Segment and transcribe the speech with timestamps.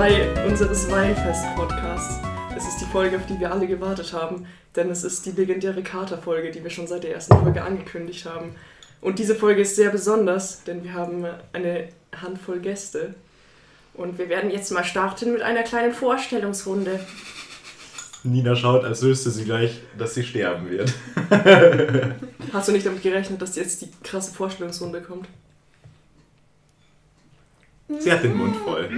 [0.00, 2.20] 3 unseres Weinfest-Podcasts.
[2.56, 5.82] Es ist die Folge, auf die wir alle gewartet haben, denn es ist die legendäre
[5.82, 8.54] Kater-Folge, die wir schon seit der ersten Folge angekündigt haben.
[9.02, 13.12] Und diese Folge ist sehr besonders, denn wir haben eine Handvoll Gäste.
[13.92, 16.98] Und wir werden jetzt mal starten mit einer kleinen Vorstellungsrunde.
[18.22, 20.94] Nina schaut, als wüsste sie gleich, dass sie sterben wird.
[22.54, 25.28] Hast du nicht damit gerechnet, dass jetzt die krasse Vorstellungsrunde kommt?
[27.98, 28.88] Sie hat den Mund voll.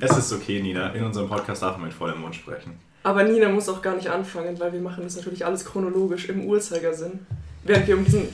[0.00, 0.90] Es ist okay, Nina.
[0.90, 2.72] In unserem Podcast darf man mit vollem Mund sprechen.
[3.02, 6.44] Aber Nina muss auch gar nicht anfangen, weil wir machen das natürlich alles chronologisch im
[6.44, 7.26] Uhrzeigersinn.
[7.64, 8.28] Während wir um diesen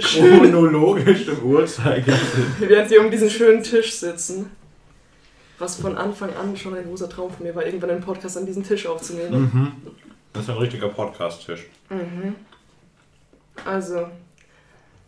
[0.00, 2.46] Chronologisch im Uhrzeigersinn.
[2.60, 4.50] während wir um diesen schönen Tisch sitzen.
[5.58, 8.46] Was von Anfang an schon ein großer Traum von mir war, irgendwann einen Podcast an
[8.46, 9.42] diesem Tisch aufzunehmen.
[9.42, 9.72] Mhm.
[10.32, 11.66] Das ist ein richtiger Podcast-Tisch.
[11.90, 12.34] Mhm.
[13.64, 14.08] Also,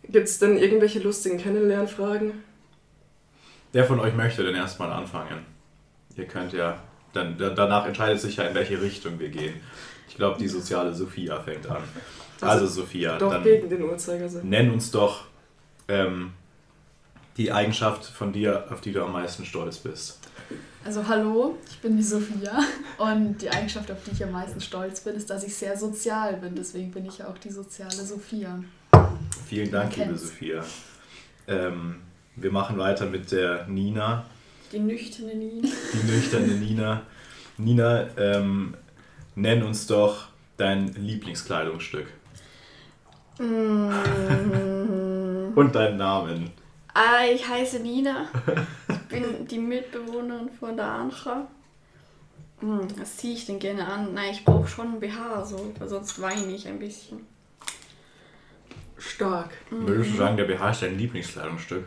[0.07, 2.43] gibt es denn irgendwelche lustigen Kennenlernfragen?
[3.75, 5.45] Wer von euch möchte denn erstmal anfangen?
[6.15, 6.79] Ihr könnt ja,
[7.11, 9.55] dann, da- danach entscheidet sich ja, in welche Richtung wir gehen.
[10.07, 11.83] Ich glaube, die soziale Sophia fängt an.
[12.39, 14.47] Also, Also, Sophia, Doch dann gegen den Uhrzeigersinn.
[14.47, 15.25] nenn uns doch
[15.89, 16.31] ähm,
[17.35, 20.19] die Eigenschaft von dir, auf die du am meisten stolz bist.
[20.85, 22.57] Also hallo, ich bin die Sophia
[22.97, 26.37] und die Eigenschaft, auf die ich am meisten stolz bin, ist, dass ich sehr sozial
[26.37, 26.55] bin.
[26.55, 28.57] Deswegen bin ich ja auch die soziale Sophia.
[29.49, 30.15] Vielen Dank, liebe.
[30.17, 30.63] Sophia.
[31.49, 31.99] Ähm,
[32.35, 34.25] wir machen weiter mit der Nina,
[34.71, 35.67] Die nüchterne Nina.
[35.93, 37.01] die nüchterne Nina.
[37.57, 38.75] Nina, ähm,
[39.35, 42.07] nenn uns doch dein Lieblingskleidungsstück
[43.37, 43.91] Mm.
[45.55, 46.51] und deinen Namen.
[46.93, 48.27] Ah, ich heiße Nina.
[48.87, 51.45] Ich bin die Mitbewohnerin von der Ancha.
[52.61, 54.13] Hm, Was ziehe ich denn gerne an?
[54.13, 57.19] Nein, ich brauche schon ein BH, so, weil sonst weine ich ein bisschen.
[58.97, 59.49] Stark.
[59.69, 61.85] Würdest du sagen, der BH ist dein Lieblingskleidungsstück?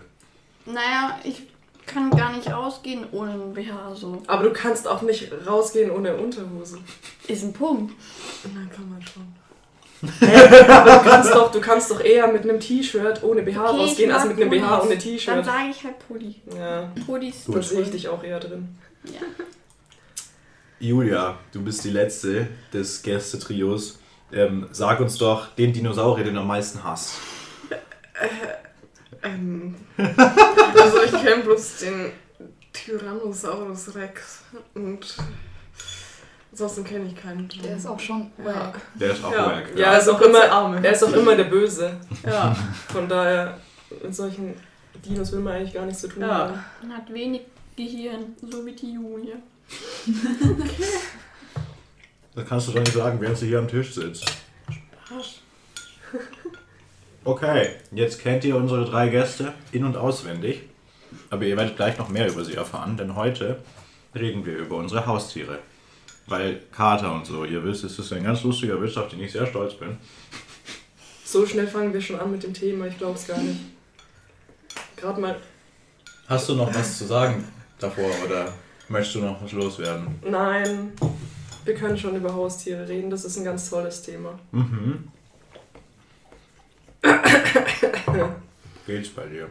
[0.73, 1.43] Naja, ich
[1.87, 4.23] kann gar nicht rausgehen ohne ein BH, so.
[4.27, 6.79] Aber du kannst auch nicht rausgehen ohne Unterhose.
[7.27, 7.95] Ist ein Punkt.
[8.45, 9.27] Dann kann man schon.
[10.21, 10.69] Hä?
[10.69, 13.81] Aber du kannst, doch, du kannst doch eher mit einem T-Shirt ohne BH Okay, ich
[13.91, 14.83] rausgehen, als mit einem BH Pullis.
[14.85, 15.45] ohne Dann T-Shirt.
[15.45, 16.35] sage ich halt Pulli.
[16.57, 17.45] Ja, Pullis.
[17.49, 18.69] da sehe ich dich auch eher drin.
[19.05, 19.21] Ja.
[20.81, 23.99] Julia, du bist die letzte des Gästetrios.
[24.31, 27.15] Ähm, sag uns doch den Dinosaurier, den du am meisten hast.
[29.23, 32.13] Ähm, also ich kenne bloß den
[32.73, 34.43] Tyrannosaurus Rex
[34.75, 35.17] und
[36.53, 37.49] ansonsten kenne ich keinen.
[37.65, 38.45] Der ist auch schon Ja.
[38.45, 38.81] wack.
[38.95, 39.65] Der ist auch Ja, wack.
[39.77, 40.87] ja er, ist auch immer, Arme.
[40.87, 41.97] er ist auch immer der Böse.
[42.25, 42.55] Ja.
[42.93, 43.59] Von daher,
[44.03, 44.55] mit solchen
[45.05, 46.29] Dinos will man eigentlich gar nichts zu tun Ja.
[46.29, 46.65] haben.
[46.83, 47.43] Man hat wenig
[47.77, 49.37] Gehirn, so wie die Julia.
[52.35, 54.25] Das kannst du doch nicht sagen, während sie hier am Tisch sitzt.
[57.29, 60.63] Okay, jetzt kennt ihr unsere drei Gäste in- und auswendig.
[61.29, 63.59] Aber ihr werdet gleich noch mehr über sie erfahren, denn heute
[64.15, 65.59] reden wir über unsere Haustiere.
[66.27, 69.33] Weil Kater und so, ihr wisst, es ist ein ganz lustiger Witz, auf den ich
[69.33, 69.99] sehr stolz bin.
[71.23, 73.61] So schnell fangen wir schon an mit dem Thema, ich glaube es gar nicht.
[74.97, 75.37] Gerade mal,
[76.29, 77.47] Hast du noch was zu sagen
[77.79, 78.55] davor oder
[78.89, 80.19] möchtest du noch was loswerden?
[80.25, 80.93] nein,
[81.67, 84.39] wir können schon über Haustiere reden, das ist ein ganz tolles Thema.
[84.53, 85.09] Mhm.
[88.87, 89.49] Geht's bei dir?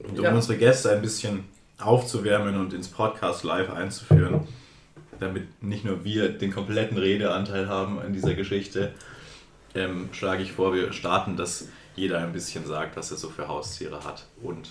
[0.00, 0.32] Und um Ja.
[0.34, 1.44] unsere Gäste ein bisschen
[1.78, 4.46] aufzuwärmen und ins Podcast live einzuführen,
[5.20, 8.94] damit nicht nur wir den kompletten Redeanteil haben an dieser Geschichte,
[9.74, 13.48] ähm, schlage ich vor, wir starten, dass jeder ein bisschen sagt, was er so für
[13.48, 14.70] Haustiere hat und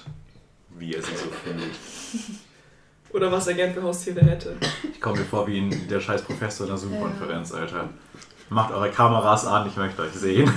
[0.77, 1.71] wie er sie so findet.
[3.13, 4.57] Oder was er gern für Haustiere hätte.
[4.91, 7.89] Ich komme mir vor wie ein, der scheiß Professor in der Zoom-Konferenz, Alter.
[8.49, 10.47] Macht eure Kameras an, ich möchte euch sehen.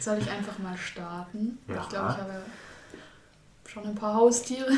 [0.00, 1.58] Soll ich einfach mal starten?
[1.68, 1.82] Ja.
[1.82, 2.32] Ich glaube, ich habe
[3.66, 4.70] schon ein paar Haustiere.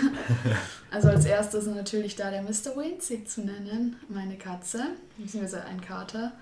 [0.90, 2.74] Also als erstes natürlich da der Mr.
[2.74, 4.84] Winzig zu nennen, meine Katze,
[5.18, 6.32] beziehungsweise ein Kater.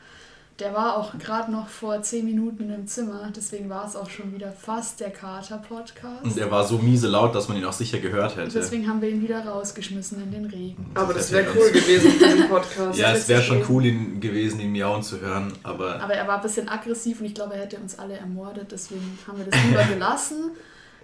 [0.58, 4.32] Der war auch gerade noch vor 10 Minuten im Zimmer, deswegen war es auch schon
[4.34, 6.24] wieder fast der Kater-Podcast.
[6.24, 8.52] Und er war so miese laut, dass man ihn auch sicher gehört hätte.
[8.58, 10.86] Deswegen haben wir ihn wieder rausgeschmissen in den Regen.
[10.94, 12.98] Aber Das das wäre cool gewesen für den Podcast.
[12.98, 16.36] Ja, es wäre schon cool ihn gewesen, ihn miauen zu hören, aber Aber er war
[16.36, 19.62] ein bisschen aggressiv und ich glaube, er hätte uns alle ermordet, deswegen haben wir das
[19.62, 20.52] lieber gelassen.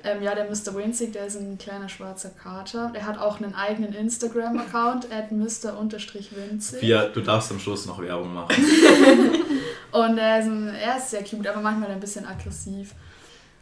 [0.04, 0.74] Ähm, ja, der Mr.
[0.74, 2.90] Winzig, der ist ein kleiner schwarzer Kater.
[2.94, 6.80] Er hat auch einen eigenen Instagram-Account, at Mr-Winzig.
[6.80, 8.56] Pia, du darfst am Schluss noch Werbung machen.
[9.92, 12.94] Und er ist, ein, er ist sehr cute, aber manchmal ein bisschen aggressiv.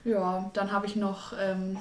[0.04, 1.76] Ja, dann habe ich noch, ähm,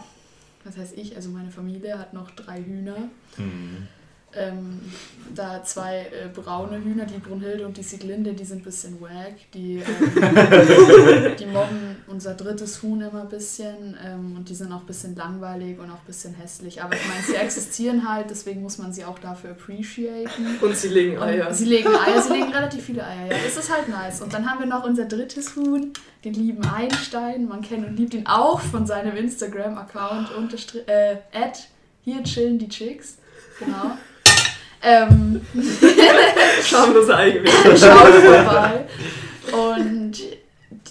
[0.64, 2.98] was heißt ich, also meine Familie hat noch drei Hühner.
[3.36, 3.88] Hm.
[4.36, 4.80] Ähm,
[5.36, 9.36] da zwei äh, braune Hühner, die Brunhilde und die Sieglinde, die sind ein bisschen wack.
[9.54, 14.82] Die, ähm, die mobben unser drittes Huhn immer ein bisschen ähm, und die sind auch
[14.82, 16.82] ein bisschen langweilig und auch ein bisschen hässlich.
[16.82, 20.60] Aber ich meine, sie existieren halt, deswegen muss man sie auch dafür appreciaten.
[20.62, 21.48] Und sie legen Eier.
[21.48, 23.38] Und sie legen Eier, sie legen relativ viele Eier, ja.
[23.44, 24.22] Das ist halt nice.
[24.22, 25.94] Und dann haben wir noch unser drittes Huhn,
[26.26, 27.48] den lieben Einstein.
[27.48, 30.30] Man kennt und liebt ihn auch von seinem Instagram-Account,
[30.88, 31.18] äh,
[32.04, 33.18] hier chillen die Chicks.
[33.60, 33.98] Genau.
[34.82, 35.42] Ähm,
[36.64, 37.78] Schamlose Eigewäsche.
[37.78, 38.86] Schaut vorbei.
[39.52, 40.20] Und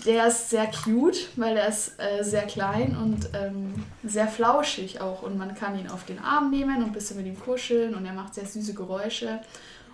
[0.04, 5.22] der ist sehr cute, weil er ist äh, sehr klein und ähm, sehr flauschig auch.
[5.22, 8.04] Und man kann ihn auf den Arm nehmen und ein bisschen mit ihm kuscheln und
[8.04, 9.40] er macht sehr süße Geräusche.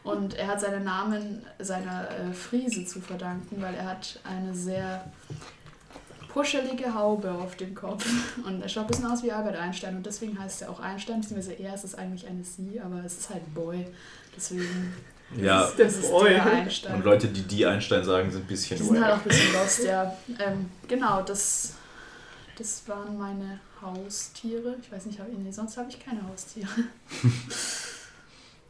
[0.02, 5.04] Und er hat seinen Namen seiner äh, Friese zu verdanken, weil er hat eine sehr
[6.34, 8.04] kuschelige Haube auf dem Kopf.
[8.44, 11.20] Und er schaut ein bisschen aus wie Albert Einstein und deswegen heißt er auch Einstein,
[11.20, 13.86] beziehungsweise er ist es eigentlich eine Sie, aber es ist halt Boy.
[14.36, 14.92] Deswegen
[15.36, 15.62] ja.
[15.64, 16.96] ist, das ist der Einstein.
[16.96, 19.52] Und Leute, die die Einstein sagen, sind ein bisschen Die sind halt auch ein bisschen
[19.52, 20.16] lost, ja.
[20.40, 21.74] Ähm, genau, das,
[22.58, 24.74] das waren meine Haustiere.
[24.82, 26.68] Ich weiß nicht, hab, nee, sonst habe ich keine Haustiere.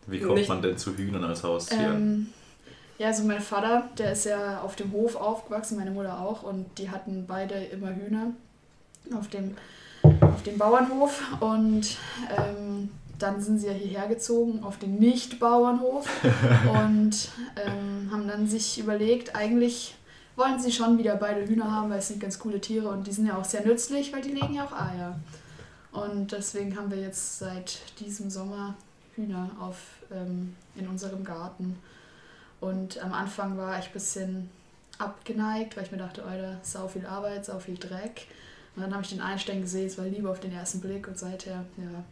[0.06, 1.78] Wie kommt nicht, man denn zu Hühnern als Haustier?
[1.78, 2.26] Ähm,
[2.98, 6.66] ja, also mein Vater, der ist ja auf dem Hof aufgewachsen, meine Mutter auch, und
[6.78, 8.28] die hatten beide immer Hühner
[9.16, 9.56] auf dem,
[10.02, 11.22] auf dem Bauernhof.
[11.40, 11.96] Und
[12.36, 16.08] ähm, dann sind sie ja hierher gezogen auf den Nicht-Bauernhof
[16.84, 19.94] und ähm, haben dann sich überlegt, eigentlich
[20.36, 23.12] wollen sie schon wieder beide Hühner haben, weil es sind ganz coole Tiere und die
[23.12, 25.18] sind ja auch sehr nützlich, weil die legen ja auch Eier.
[25.92, 28.74] Und deswegen haben wir jetzt seit diesem Sommer
[29.14, 29.76] Hühner auf,
[30.12, 31.76] ähm, in unserem Garten.
[32.64, 34.50] Und am Anfang war ich ein bisschen
[34.98, 38.26] abgeneigt, weil ich mir dachte, Alter, sau viel Arbeit, sau viel Dreck.
[38.74, 41.18] Und dann habe ich den Einstein gesehen, es war Liebe auf den ersten Blick und
[41.18, 42.04] seither, ja,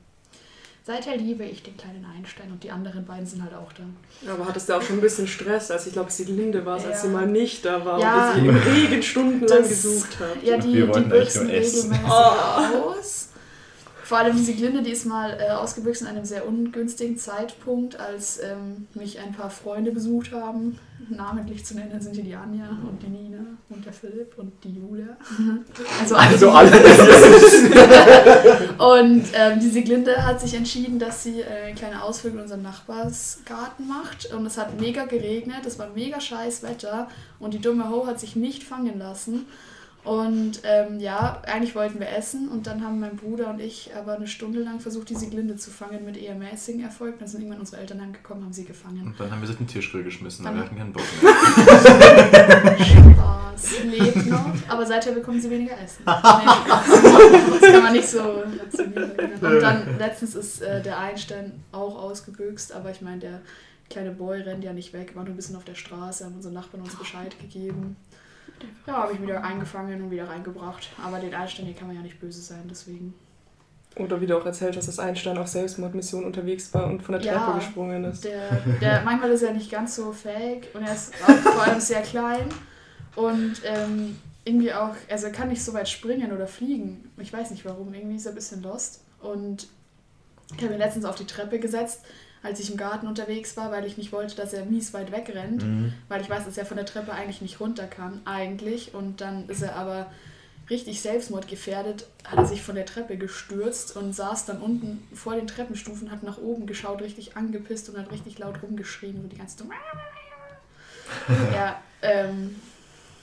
[0.84, 3.82] seither liebe ich den kleinen Einstein und die anderen beiden sind halt auch da.
[4.30, 6.88] Aber hattest du auch schon ein bisschen Stress, als ich glaube, sie Linde war, ja.
[6.88, 10.42] als sie mal nicht da war ja, und sie im Regen stundenlang gesucht hat.
[10.42, 12.90] Ja, die, die büchsen regelmäßig oh.
[12.90, 13.28] aus.
[14.12, 18.38] Vor allem diese Glinde, die ist mal äh, ausgebüxt in einem sehr ungünstigen Zeitpunkt, als
[18.42, 20.78] ähm, mich ein paar Freunde besucht haben.
[21.08, 23.38] Namentlich zu nennen sind hier die Anja und die Nina
[23.70, 25.16] und der Philipp und die Julia.
[25.98, 26.70] Also, also alle.
[28.76, 33.88] und ähm, diese Glinde hat sich entschieden, dass sie äh, kleine Ausflüge in unseren Nachbarsgarten
[33.88, 34.30] macht.
[34.34, 37.08] Und es hat mega geregnet, es war mega scheiß Wetter
[37.38, 39.46] und die dumme Ho hat sich nicht fangen lassen.
[40.04, 44.16] Und ähm, ja, eigentlich wollten wir essen und dann haben mein Bruder und ich aber
[44.16, 47.20] eine Stunde lang versucht, diese Glinde zu fangen mit eher mäßigen Erfolg.
[47.20, 49.02] Dann sind irgendwann unsere Eltern angekommen, haben sie gefangen.
[49.06, 52.84] Und dann haben wir sie in den Tischgrill geschmissen, dann wir hatten keinen Bock mehr.
[52.84, 56.02] Spaß, lebt noch, aber seither bekommen sie weniger Essen.
[56.04, 62.72] Nee, das kann man nicht so Und dann letztens ist äh, der Einstein auch ausgebüxt,
[62.72, 63.40] aber ich meine, der
[63.88, 66.52] kleine Boy rennt ja nicht weg, war nur ein bisschen auf der Straße, haben unsere
[66.54, 67.96] Nachbarn uns Bescheid gegeben.
[68.86, 70.90] Ja, habe ich wieder eingefangen und wieder reingebracht.
[71.02, 73.14] Aber den Einstein, hier kann man ja nicht böse sein, deswegen.
[73.96, 77.22] Oder wie du auch erzählt hast, dass Einstein auf Selbstmordmission unterwegs war und von der
[77.22, 78.24] Treppe ja, gesprungen ist.
[78.24, 78.50] Der,
[78.80, 82.00] der, manchmal ist er nicht ganz so fähig und er ist auch vor allem sehr
[82.00, 82.46] klein.
[83.14, 87.10] Und ähm, irgendwie auch, also er kann nicht so weit springen oder fliegen.
[87.18, 89.02] Ich weiß nicht warum, irgendwie ist er ein bisschen lost.
[89.20, 89.68] Und
[90.56, 92.00] ich habe ihn letztens auf die Treppe gesetzt
[92.42, 95.62] als ich im Garten unterwegs war, weil ich nicht wollte, dass er mies weit wegrennt,
[95.62, 95.92] mhm.
[96.08, 98.94] weil ich weiß, dass er von der Treppe eigentlich nicht runter kann, eigentlich.
[98.94, 100.10] Und dann ist er aber
[100.68, 105.46] richtig selbstmordgefährdet, hat er sich von der Treppe gestürzt und saß dann unten vor den
[105.46, 109.58] Treppenstufen, hat nach oben geschaut, richtig angepisst und hat richtig laut rumgeschrien und die ganze
[109.58, 109.68] Zeit.
[111.54, 112.56] ja, ähm,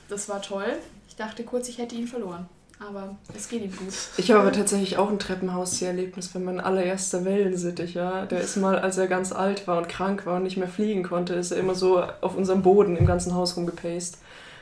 [0.08, 0.78] das war toll.
[1.08, 2.48] Ich dachte kurz, ich hätte ihn verloren
[2.80, 3.94] aber es geht ihm gut.
[4.18, 8.26] Ich habe tatsächlich auch ein Treppenhaus-Erlebnis bei meinem allererster Wellensittich, ja.
[8.26, 11.04] Der ist mal, als er ganz alt war und krank war und nicht mehr fliegen
[11.04, 14.18] konnte, ist er immer so auf unserem Boden im ganzen Haus rumgepaced.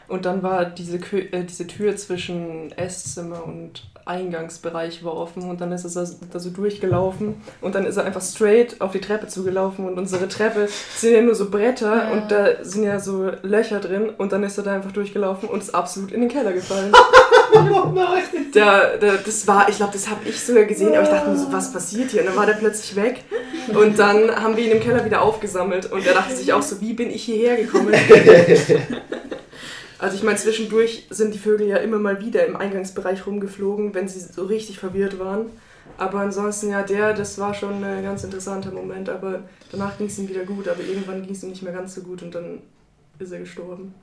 [0.08, 5.72] Und dann war diese, äh, diese Tür zwischen Esszimmer und Eingangsbereich war offen und dann
[5.72, 9.86] ist er da so durchgelaufen und dann ist er einfach straight auf die Treppe zugelaufen
[9.88, 12.12] und unsere Treppe sind ja nur so Bretter ja.
[12.12, 15.62] und da sind ja so Löcher drin und dann ist er da einfach durchgelaufen und
[15.62, 16.92] ist absolut in den Keller gefallen.
[17.54, 18.24] oh nein!
[18.54, 21.38] Der, der, das war, ich glaube, das habe ich sogar gesehen, aber ich dachte mir
[21.38, 22.22] so, was passiert hier?
[22.22, 23.24] Und dann war der plötzlich weg
[23.74, 26.82] und dann haben wir ihn im Keller wieder aufgesammelt und er dachte sich auch so,
[26.82, 27.94] wie bin ich hierher gekommen?
[30.00, 34.08] Also ich meine, zwischendurch sind die Vögel ja immer mal wieder im Eingangsbereich rumgeflogen, wenn
[34.08, 35.48] sie so richtig verwirrt waren.
[35.98, 39.10] Aber ansonsten, ja, der, das war schon ein ganz interessanter Moment.
[39.10, 41.96] Aber danach ging es ihm wieder gut, aber irgendwann ging es ihm nicht mehr ganz
[41.96, 42.60] so gut und dann
[43.18, 43.96] ist er gestorben.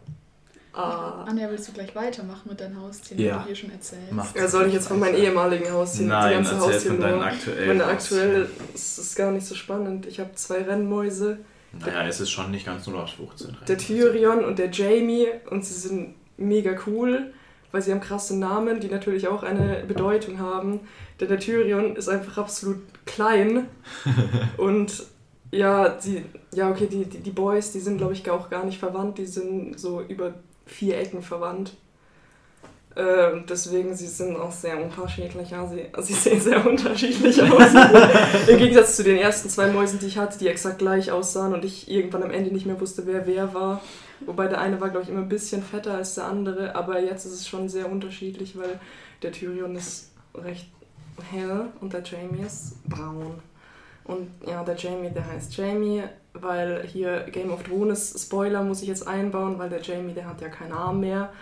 [0.72, 1.24] Ah.
[1.28, 3.34] Anja, willst du gleich weitermachen mit deinen Haustieren, Ja.
[3.36, 4.34] die du hier schon erzählst?
[4.34, 7.14] Ja, soll ich jetzt von meinen ehemaligen Haustieren Nein, die ganze erzähl Haustier von deinen
[7.18, 7.24] nur?
[7.26, 10.06] aktuellen Meine aktuelle ist, ist gar nicht so spannend.
[10.06, 11.38] Ich habe zwei Rennmäuse,
[11.80, 13.56] Naja, es ist schon nicht ganz 0815.
[13.66, 17.32] der Tyrion und der Jamie und sie sind mega cool,
[17.72, 20.80] weil sie haben krasse Namen, die natürlich auch eine Bedeutung haben.
[21.20, 23.66] Denn der Tyrion ist einfach absolut klein
[24.56, 25.06] und
[25.50, 28.78] ja, die, ja okay, die, die, die Boys, die sind glaube ich auch gar nicht
[28.78, 30.34] verwandt, die sind so über
[30.66, 31.76] vier Ecken verwandt.
[32.96, 35.50] Äh, deswegen, sie sind auch sehr unterschiedlich.
[35.50, 37.74] Ja, sie, sie sehen sehr unterschiedlich aus.
[38.48, 41.64] Im Gegensatz zu den ersten zwei Mäusen, die ich hatte, die exakt gleich aussahen und
[41.64, 43.80] ich irgendwann am Ende nicht mehr wusste, wer wer war.
[44.20, 47.24] Wobei der eine war, glaube ich, immer ein bisschen fetter als der andere, aber jetzt
[47.26, 48.78] ist es schon sehr unterschiedlich, weil
[49.22, 50.68] der Tyrion ist recht
[51.30, 53.34] hell und der Jamie ist braun.
[54.04, 56.02] Und ja, der Jamie, der heißt Jamie,
[56.34, 60.40] weil hier Game of Thrones Spoiler muss ich jetzt einbauen, weil der Jamie, der hat
[60.40, 61.32] ja keinen Arm mehr.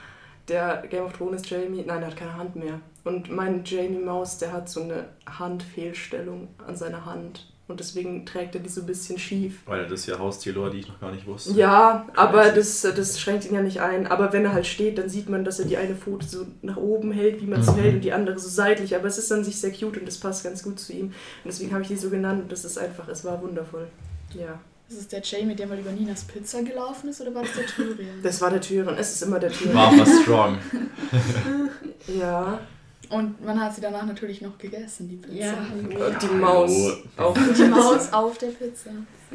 [0.49, 2.81] Der Game of Thrones Jamie, nein, der hat keine Hand mehr.
[3.05, 7.49] Und mein Jamie Maus, der hat so eine Handfehlstellung an seiner Hand.
[7.69, 9.61] Und deswegen trägt er die so ein bisschen schief.
[9.67, 11.53] Weil das ist ja Haustierlore, die ich noch gar nicht wusste.
[11.53, 14.07] Ja, aber das, das schränkt ihn ja nicht ein.
[14.09, 16.77] Aber wenn er halt steht, dann sieht man, dass er die eine Pfote so nach
[16.77, 17.77] oben hält, wie man es Mhm.
[17.77, 18.95] hält, und die andere so seitlich.
[18.97, 21.07] Aber es ist an sich sehr cute und das passt ganz gut zu ihm.
[21.07, 21.13] Und
[21.47, 23.87] deswegen habe ich die so genannt und das ist einfach, es war wundervoll.
[24.35, 24.61] Ja.
[24.93, 27.67] Ist es der Jamie, der mal über Ninas Pizza gelaufen ist, oder war das der
[27.67, 28.23] Tyrion?
[28.23, 29.75] Das war der Tyrion, es ist immer der Tyrion.
[29.75, 30.59] War aber strong.
[32.19, 32.59] Ja.
[33.09, 35.35] Und man hat sie danach natürlich noch gegessen, die Pizza.
[35.35, 37.37] Ja, Und die Maus auch.
[37.57, 38.91] Die Maus auf der Pizza.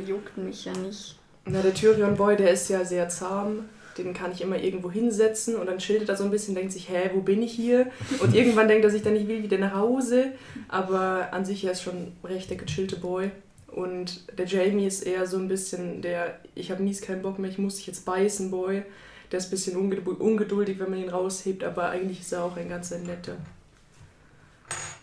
[0.05, 1.17] juckt mich ja nicht.
[1.45, 3.65] Na, der Tyrion-Boy, der ist ja sehr zahm.
[3.97, 6.89] Den kann ich immer irgendwo hinsetzen und dann schildert er so ein bisschen, denkt sich,
[6.89, 7.87] hä, wo bin ich hier?
[8.19, 10.33] Und irgendwann denkt er sich dann, ich will wieder nach Hause.
[10.67, 13.31] Aber an sich er ist schon recht der gechillte Boy.
[13.77, 17.51] Und der Jamie ist eher so ein bisschen der, ich habe mies keinen Bock mehr,
[17.51, 18.83] ich muss dich jetzt beißen, Boy.
[19.31, 22.57] Der ist ein bisschen ungeduld- ungeduldig, wenn man ihn raushebt, aber eigentlich ist er auch
[22.57, 23.35] ein ganz netter.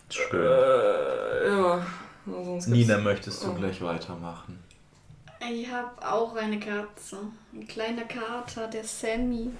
[0.09, 0.41] Schön.
[0.41, 1.85] Äh, ja.
[2.25, 3.53] Sonst gibt's- Nina, möchtest du Oh.
[3.53, 4.59] gleich weitermachen?
[5.51, 7.17] Ich habe auch eine Katze.
[7.53, 9.51] Ein kleiner Kater, der Sammy.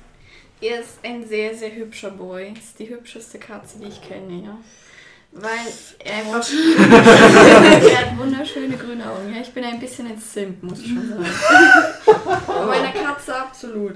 [0.62, 2.54] Er ist ein sehr, sehr hübscher Boy.
[2.58, 4.58] Ist die hübscheste Katze, die ich kenne, ja.
[5.38, 5.68] Weil
[6.00, 6.48] er einfach.
[7.92, 9.34] er hat wunderschöne grüne Augen.
[9.34, 11.26] Ja, ich bin ein bisschen ein Simp, muss ich schon sagen.
[12.48, 13.96] Bei meiner Katze absolut.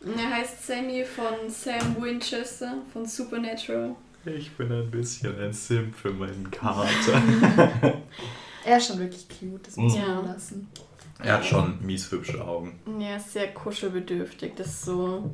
[0.00, 3.96] Und Er heißt Sammy von Sam Winchester von Supernatural.
[4.24, 7.20] Ich bin ein bisschen ein Simp für meinen Kater.
[8.64, 10.06] Er ist schon wirklich cute, das muss Ja.
[10.14, 10.68] man lassen.
[11.20, 12.78] Er hat schon mies hübsche Augen.
[13.00, 14.52] Er ist sehr kuschelbedürftig.
[14.56, 15.30] Das ist so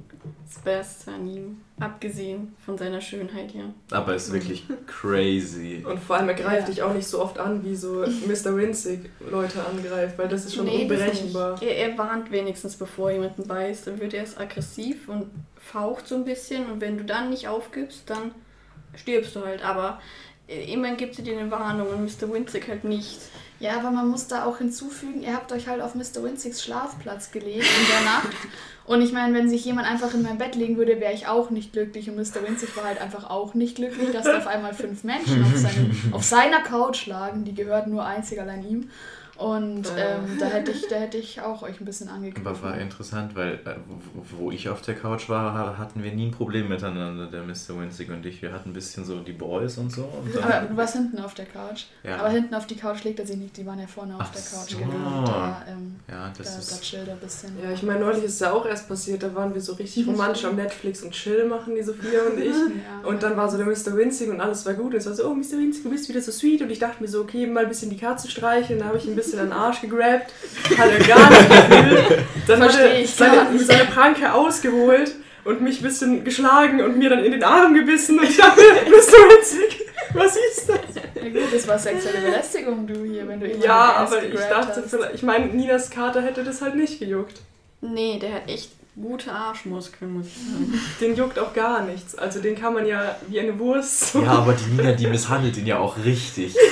[0.47, 1.61] das Beste an ihm.
[1.79, 3.65] Abgesehen von seiner Schönheit, ja.
[3.91, 5.85] Aber er ist wirklich crazy.
[5.89, 6.75] Und vor allem, er greift Ja.
[6.75, 8.57] dich auch nicht so oft an, wie so Mr.
[8.57, 11.61] Winzig Leute angreift, weil das ist schon Nee, unberechenbar.
[11.63, 13.87] Er, er warnt wenigstens, bevor jemanden beißt.
[13.87, 15.27] Dann wird er erst aggressiv und
[15.57, 16.71] faucht so ein bisschen.
[16.71, 18.31] Und wenn du dann nicht aufgibst, dann
[18.95, 19.65] stirbst du halt.
[19.65, 20.01] Aber
[20.49, 22.33] äh, immerhin gibt er dir eine Warnung und Mr.
[22.33, 23.21] Winzig halt nicht.
[23.61, 26.23] Ja, aber man muss da auch hinzufügen, ihr habt euch halt auf Mr.
[26.23, 28.31] Winzigs Schlafplatz gelegt in der Nacht.
[28.87, 31.51] Und ich meine, wenn sich jemand einfach in mein Bett legen würde, wäre ich auch
[31.51, 32.11] nicht glücklich.
[32.11, 32.47] Und Mr.
[32.47, 35.97] Winzig war halt einfach auch nicht glücklich, dass da auf einmal fünf Menschen auf, seinem,
[36.13, 37.45] auf seiner Couch lagen.
[37.45, 38.91] Die gehört nur einzig allein ihm.
[39.37, 42.47] Und ähm, da, hätte ich, da hätte ich auch euch ein bisschen angegriffen.
[42.47, 43.75] Aber war interessant, weil äh,
[44.15, 47.43] wo, wo ich auf der Couch war, ha- hatten wir nie ein Problem miteinander, der
[47.43, 47.79] Mr.
[47.81, 48.43] Winzig und ich.
[48.43, 50.03] Wir hatten ein bisschen so die Boys und so.
[50.03, 51.85] Und dann, Aber du warst hinten auf der Couch.
[52.05, 53.57] ja, Aber hinten auf die Couch legt er sich nicht.
[53.57, 54.71] Die waren ja vorne auf Ach der Couch.
[54.71, 54.79] so.
[54.79, 55.25] Genau.
[55.25, 56.83] Da, ähm, ja, da, das da ist.
[56.83, 57.51] chillt er ein bisschen.
[57.63, 60.07] Ja, ich meine, neulich ist es ja auch erst passiert, da waren wir so richtig
[60.07, 62.55] romantisch am Netflix und Chill machen, die Sophia und ich.
[62.75, 63.09] Ja.
[63.09, 63.97] Und dann war so der Mr.
[63.97, 64.93] Winzig und alles war gut.
[64.93, 65.59] Und es war so, oh Mr.
[65.59, 66.63] Winzig, du bist wieder so sweet.
[66.63, 68.79] Und ich dachte mir so, okay, mal ein bisschen die Katze streicheln.
[68.79, 70.33] Da habe ich ein bisschen an den Arsch gegrabt.
[70.77, 72.19] Hat er gar nicht gefühlt.
[72.47, 75.13] Dann hat er seine, seine Pranke ausgeholt
[75.45, 78.19] und mich ein bisschen geschlagen und mir dann in den Arm gebissen.
[78.19, 78.97] Und ich dachte mir, Mr.
[79.31, 79.81] Winzig,
[80.13, 80.77] was ist das?
[81.23, 84.83] Ja gut, das war sexuelle Belästigung, du hier, wenn du immer Ja, aber ich dachte,
[84.83, 84.91] hast.
[84.91, 87.41] vielleicht, ich meine, Ninas Kater hätte das halt nicht gejuckt.
[87.81, 90.81] Nee, der hat echt gute Arschmuskeln, muss ich sagen.
[91.01, 92.15] Den juckt auch gar nichts.
[92.15, 94.13] Also den kann man ja wie eine Wurst.
[94.13, 96.55] so- Ja, aber die Nina, die misshandelt ihn ja auch richtig.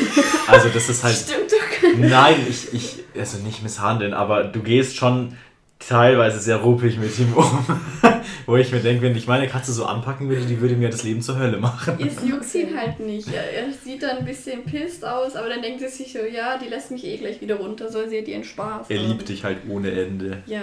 [0.49, 1.15] Also das ist halt.
[1.17, 1.59] Stimmt doch.
[1.99, 5.37] Nein, ich, ich, also nicht misshandeln, aber du gehst schon
[5.79, 7.67] teilweise sehr ruppig mit ihm um.
[8.47, 11.03] Wo ich mir denke, wenn ich meine Katze so anpacken würde, die würde mir das
[11.03, 11.99] Leben zur Hölle machen.
[11.99, 13.29] Es juckt ihn halt nicht.
[13.33, 16.59] Er, er sieht dann ein bisschen pisst aus, aber dann denkt er sich so, ja,
[16.59, 19.09] die lässt mich eh gleich wieder runter, soll sie dir ihren Spaß Er haben.
[19.09, 20.43] liebt dich halt ohne Ende.
[20.47, 20.63] Ja.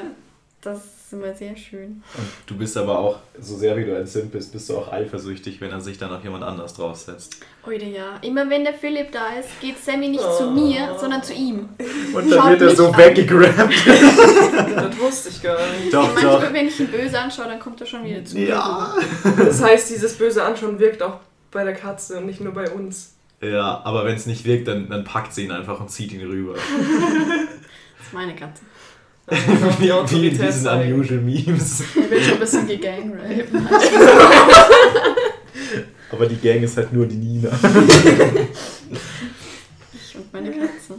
[0.61, 2.03] Das ist immer sehr schön.
[2.17, 4.91] Und du bist aber auch, so sehr wie du ein Simp bist, bist du auch
[4.91, 7.37] eifersüchtig, wenn er sich dann auf jemand anders draufsetzt.
[7.69, 8.17] Heute ja.
[8.23, 11.69] Immer wenn der Philipp da ist, geht Sammy nicht zu mir, sondern zu ihm.
[12.15, 13.73] Und dann wird er so weggegrabt.
[14.75, 15.93] Das wusste ich gar nicht.
[15.93, 16.53] Doch, Manchmal, doch.
[16.53, 18.49] wenn ich ihn böse anschaue, dann kommt er schon wieder zu mir.
[18.49, 18.95] Ja.
[19.37, 21.19] Das heißt, dieses böse Anschauen wirkt auch
[21.51, 23.13] bei der Katze und nicht nur bei uns.
[23.39, 26.21] Ja, aber wenn es nicht wirkt, dann, dann packt sie ihn einfach und zieht ihn
[26.21, 26.55] rüber.
[26.55, 26.63] Das
[28.07, 28.63] ist meine Katze.
[29.27, 31.81] wie, Die wie in Autorität diesen unusual Memes.
[31.81, 33.49] Ich bin schon ein bisschen gegangraped.
[36.11, 37.49] Aber die Gang ist halt nur die Nina.
[39.91, 40.95] Ich und meine Katze.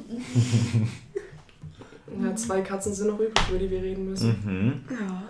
[2.23, 4.37] Ja, zwei Katzen sind noch übrig, über die wir reden müssen.
[4.45, 4.85] Mhm.
[4.91, 5.23] Ja,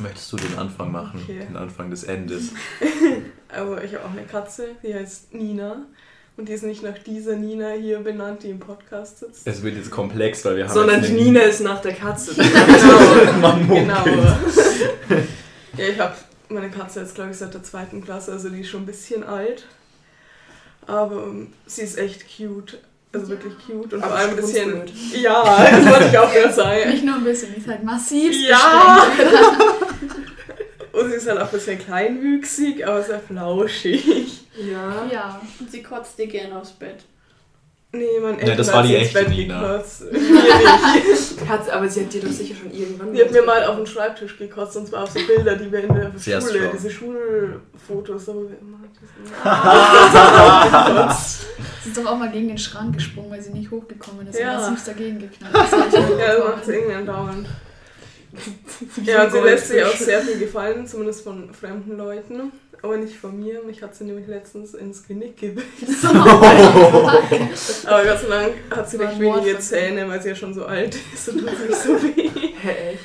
[0.00, 1.20] Möchtest du den Anfang machen?
[1.22, 1.44] Okay.
[1.46, 2.52] Den Anfang des Endes.
[3.48, 5.84] aber ich habe auch eine Katze, die heißt Nina.
[6.36, 9.46] Und die ist nicht nach dieser Nina hier benannt, die im Podcast sitzt.
[9.46, 12.34] Es wird jetzt komplex, weil wir haben Sondern die Nina ist nach der Katze.
[12.36, 13.58] genau.
[13.68, 14.04] Genau.
[15.76, 16.14] ja, ich habe
[16.50, 19.22] meine Katze jetzt, glaube ich, seit der zweiten Klasse, also die ist schon ein bisschen
[19.24, 19.66] alt.
[20.86, 22.78] Aber ähm, sie ist echt cute.
[23.12, 24.70] Also wirklich cute und Aber vor allem ein bisschen.
[24.70, 25.22] strunzblöd.
[25.22, 26.90] Ja, das wollte ich auch gerade sagen.
[26.90, 29.04] Nicht nur ein bisschen, die ist halt massiv Ja.
[30.92, 34.44] Und sie ist halt auch ein bisschen kleinwüchsig, aber sehr flauschig.
[34.56, 35.06] Ja.
[35.10, 35.40] Ja.
[35.58, 37.04] Und sie kotzt dir gerne aufs Bett.
[37.92, 39.82] Nee, mein Ja, das war die sie echte Nina.
[41.46, 43.12] Katz, aber sie hat dir doch sicher schon irgendwann.
[43.12, 45.80] Die hat mir mal auf den Schreibtisch gekotzt und zwar auf so Bilder, die wir
[45.80, 48.78] in der Schule, diese Schulfotos, so wir immer
[51.02, 51.40] das
[51.82, 54.38] Sie ist doch auch mal gegen den Schrank gesprungen, weil sie nicht hochgekommen ist.
[54.38, 54.56] Ja.
[54.56, 55.54] Und massiv dagegen geknallt.
[55.54, 57.48] Das Ja, das macht sie irgendwie andauernd.
[59.04, 63.16] Ja, und sie lässt sich auch sehr viel gefallen, zumindest von fremden Leuten, aber nicht
[63.16, 63.62] von mir.
[63.62, 65.96] Mich hat sie nämlich letztens ins Genick gebissen.
[66.12, 69.58] Aber Gott sei Dank hat sie ein wenige.
[69.58, 72.30] Zähne, weil sie ja schon so alt ist und tut nicht so weh.
[72.62, 73.02] Hä, echt?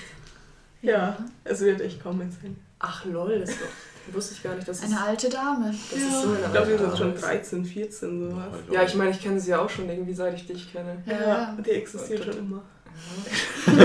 [0.82, 2.56] Ja, also sie hat echt kaum Zähne.
[2.80, 5.72] Ach lol, das doch, wusste ich gar nicht, dass es, Eine alte Dame.
[5.92, 7.24] das ist so eine Ich glaube, die jetzt schon Arbeit.
[7.24, 8.44] 13, 14, sowas.
[8.72, 11.04] Ja, ich meine, ich kenne sie ja auch schon irgendwie, seit ich dich kenne.
[11.06, 11.58] Ja, Ja, ja.
[11.66, 12.62] die existiert schon immer.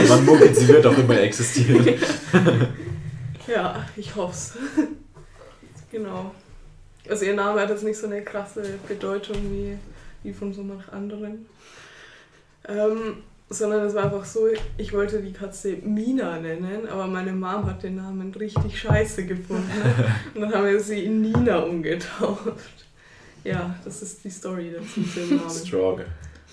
[0.08, 1.86] Man munkelt, sie wird auch immer existieren.
[3.50, 4.52] Ja, ich hoff's.
[5.90, 6.34] genau.
[7.08, 9.76] Also ihr Name hat jetzt nicht so eine krasse Bedeutung wie,
[10.22, 11.46] wie von so manch anderen.
[12.68, 17.66] Ähm, sondern es war einfach so, ich wollte die Katze Mina nennen, aber meine Mom
[17.66, 19.68] hat den Namen richtig scheiße gefunden.
[20.34, 22.86] Und dann haben wir sie in Nina umgetauft.
[23.42, 25.66] Ja, das ist die Story dazu.
[25.66, 26.02] Strong.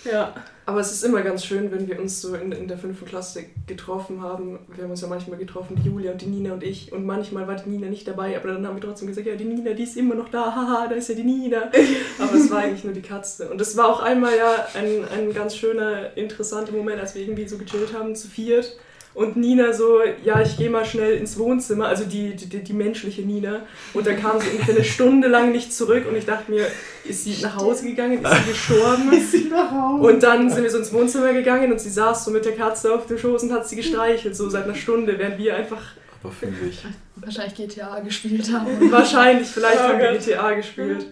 [0.03, 0.33] Ja,
[0.65, 3.45] Aber es ist immer ganz schön, wenn wir uns so in, in der fünften Klasse
[3.65, 4.59] getroffen haben.
[4.75, 6.91] Wir haben uns ja manchmal getroffen, die Julia und die Nina und ich.
[6.91, 9.45] Und manchmal war die Nina nicht dabei, aber dann haben wir trotzdem gesagt, ja, die
[9.45, 11.71] Nina, die ist immer noch da, haha, da ist ja die Nina.
[12.19, 13.49] Aber es war eigentlich nur die Katze.
[13.49, 17.47] Und es war auch einmal ja ein, ein ganz schöner, interessanter Moment, als wir irgendwie
[17.47, 18.77] so gechillt haben, zu viert.
[19.17, 23.23] Und Nina so, ja, ich gehe mal schnell ins Wohnzimmer, also die, die, die menschliche
[23.23, 23.61] Nina.
[23.95, 26.67] Und dann kam sie irgendwie eine Stunde lang nicht zurück und ich dachte mir,
[27.03, 29.11] ist sie nach Hause gegangen, ist sie gestorben?
[29.17, 30.03] ist sie nach Hause?
[30.03, 32.93] Und dann sind wir so ins Wohnzimmer gegangen und sie saß so mit der Katze
[32.93, 35.81] auf dem Schoß und hat sie gestreichelt, so seit einer Stunde, während wir einfach
[36.21, 36.85] Aber finde ich.
[37.15, 38.91] Wahrscheinlich GTA gespielt haben.
[38.91, 40.11] wahrscheinlich, vielleicht Oh haben wir.
[40.11, 41.07] GTA gespielt.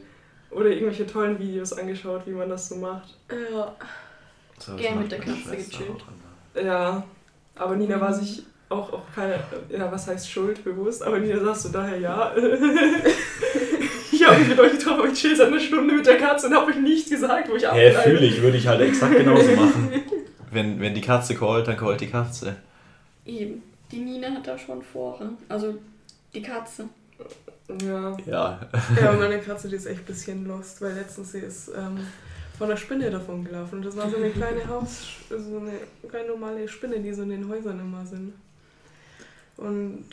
[0.52, 3.18] Oder irgendwelche tollen Videos angeschaut, wie man das so macht.
[3.32, 3.76] Ja.
[4.60, 6.04] So, macht mit der Katze gechillt.
[6.63, 7.04] Ja,
[7.56, 9.39] aber Nina war sich auch, auch keine,
[9.70, 12.34] ja, was heißt Schuld bewusst, aber Nina saß so daher, ja.
[14.12, 16.48] ich habe mich mit euch getroffen, aber ich chill seit einer Stunde mit der Katze
[16.48, 18.10] und habe euch nicht gesagt, wo ich Hä, abbleibe.
[18.10, 19.89] fühle ich, würde ich halt exakt genauso machen.
[20.52, 22.56] Wenn, wenn die Katze callt, dann callt die Katze.
[23.26, 23.62] Eben.
[23.91, 25.38] Die Nina hat da schon Vorrang.
[25.48, 25.76] Also
[26.34, 26.89] die Katze.
[27.82, 28.15] Ja.
[28.26, 28.60] Ja.
[29.00, 32.00] Ja, aber meine Katze, die ist echt ein bisschen lost, weil letztens sie ist ähm,
[32.58, 33.76] von einer Spinne davon gelaufen.
[33.78, 35.74] Und das war so eine kleine Haus, so eine
[36.10, 38.34] keine normale Spinne, die so in den Häusern immer sind.
[39.58, 40.06] Und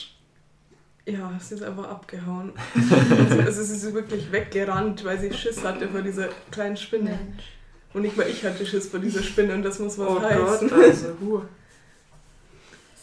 [1.04, 2.52] ja, sie ist einfach abgehauen.
[2.74, 7.10] also, also sie ist wirklich weggerannt, weil sie Schiss hatte vor dieser kleinen Spinne.
[7.10, 7.44] Mensch.
[7.92, 10.68] Und nicht mal ich hatte Schiss vor dieser Spinne und das muss was Oh heißen.
[10.68, 11.42] Gott, also, huh.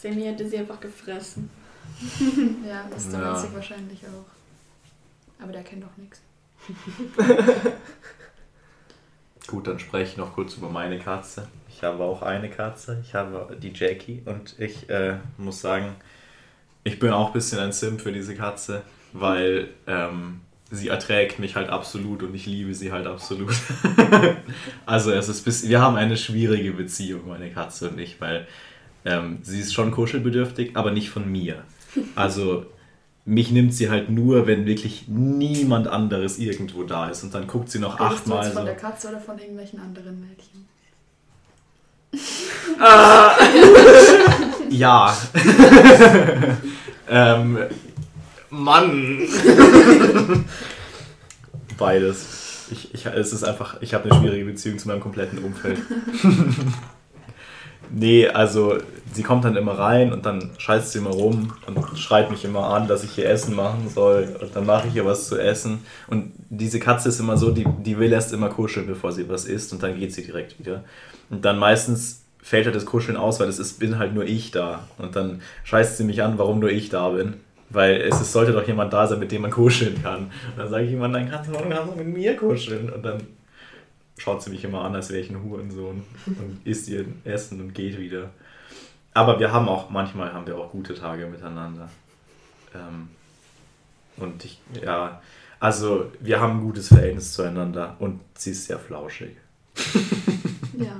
[0.01, 1.49] Sammy hätte sie einfach gefressen.
[2.65, 3.35] Ja, das Ja.
[3.35, 5.41] Witzig wahrscheinlich auch.
[5.43, 6.21] Aber der kennt doch nichts.
[9.49, 11.47] Gut, dann spreche ich noch kurz über meine Katze.
[11.69, 13.01] Ich habe auch eine Katze.
[13.03, 15.95] Ich habe die Jackie und ich äh, muss sagen,
[16.83, 21.55] ich bin auch ein bisschen ein Simp für diese Katze, weil ähm, sie erträgt mich
[21.55, 23.55] halt absolut und ich liebe sie halt absolut.
[24.85, 28.45] also es ist bis, wir haben eine schwierige Beziehung, meine Katze und ich, weil
[29.03, 31.63] ähm, sie ist schon kuschelbedürftig, aber nicht von mir.
[32.15, 32.67] Also
[33.29, 37.69] mich nimmt sie halt nur, wenn wirklich niemand anderes irgendwo da ist und dann guckt
[37.69, 38.57] sie noch Redest du achtmal jetzt so.
[38.57, 40.67] von der Katze oder von irgendwelchen anderen Mädchen?
[42.79, 43.31] Ah.
[44.69, 45.17] Ja.
[47.09, 47.57] ähm,
[48.51, 49.27] Mann.
[51.75, 52.67] Beides.
[52.69, 55.79] Ich, ich, es ist einfach, ich habe eine schwierige Beziehung zu meinem kompletten Umfeld.
[57.91, 58.77] Nee, also
[59.13, 62.65] sie kommt dann immer rein und dann scheißt sie immer rum und schreit mich immer
[62.65, 64.35] an, dass ich hier Essen machen soll.
[64.41, 65.79] Und dann mache ich ihr was zu essen.
[66.07, 69.45] Und diese Katze ist immer so, die, die will erst immer kuscheln, bevor sie was
[69.45, 70.83] isst und dann geht sie direkt wieder.
[71.29, 74.51] Und dann meistens fällt halt das Kuscheln aus, weil es ist, bin halt nur ich
[74.51, 74.87] da.
[74.97, 77.35] Und dann scheißt sie mich an, warum nur ich da bin.
[77.71, 80.21] Weil es ist, sollte doch jemand da sein, mit dem man kuscheln kann.
[80.21, 82.89] Und dann sage ich immer, dann kannst du, kannst du mit mir kuscheln.
[82.89, 83.21] Und dann
[84.19, 86.03] schaut sie mich immer an, als wäre ich ein Hurensohn.
[86.25, 88.29] Und isst ihr Essen und geht wieder.
[89.13, 91.89] Aber wir haben auch, manchmal haben wir auch gute Tage miteinander.
[92.75, 93.09] Ähm,
[94.17, 95.21] und ich, ja,
[95.59, 99.35] also wir haben ein gutes Verhältnis zueinander und sie ist sehr flauschig.
[100.79, 100.95] Ja.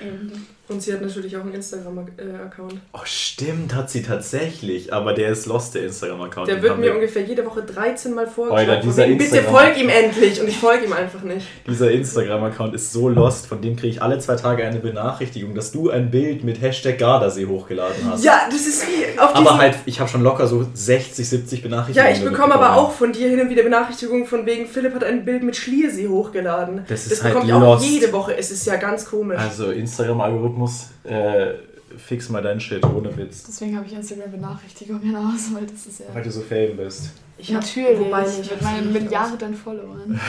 [0.00, 0.34] Ende.
[0.68, 2.74] Und sie hat natürlich auch einen Instagram-Account.
[2.92, 4.92] Oh, stimmt, hat sie tatsächlich.
[4.92, 6.46] Aber der ist lost, der Instagram-Account.
[6.48, 8.96] Der Den wird mir wir- ungefähr jede Woche 13 Mal Alter, vorgeschlagen.
[8.96, 10.40] wegen, Bitte folg ihm endlich!
[10.40, 11.46] Und ich folge ihm einfach nicht.
[11.66, 15.72] Dieser Instagram-Account ist so lost, von dem kriege ich alle zwei Tage eine Benachrichtigung, dass
[15.72, 18.22] du ein Bild mit Hashtag Gardasee hochgeladen hast.
[18.24, 22.12] Ja, das ist wie auf aber halt, ich habe schon locker so 60, 70 Benachrichtigungen.
[22.14, 25.04] Ja, ich bekomme aber auch von dir hin und wieder Benachrichtigungen von wegen, Philipp hat
[25.04, 26.84] ein Bild mit Schliersee hochgeladen.
[26.88, 27.84] Das ist halt bekomme ich auch lost.
[27.86, 28.36] jede Woche.
[28.36, 29.38] Es ist ja ganz komisch.
[29.38, 30.57] Also, Instagram-Algorithmus,
[31.04, 31.54] äh,
[31.96, 33.44] fix mal deinen Shit, ohne Witz.
[33.44, 36.06] Deswegen habe ich Instagram-Benachrichtigungen aus, weil das ist ja.
[36.12, 37.12] Weil du so fame bist.
[37.38, 40.20] Ich Natürlich, wobei, ich mit meinen Milliarden Followern.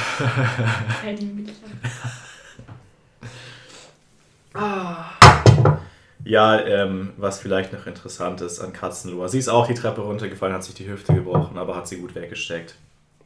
[1.06, 1.54] Eddie Miller.
[4.54, 5.06] Ah,
[6.24, 9.28] Ja, ähm, was vielleicht noch interessant ist an Katzenloa.
[9.28, 12.14] Sie ist auch die Treppe runtergefallen, hat sich die Hüfte gebrochen, aber hat sie gut
[12.14, 12.76] weggesteckt.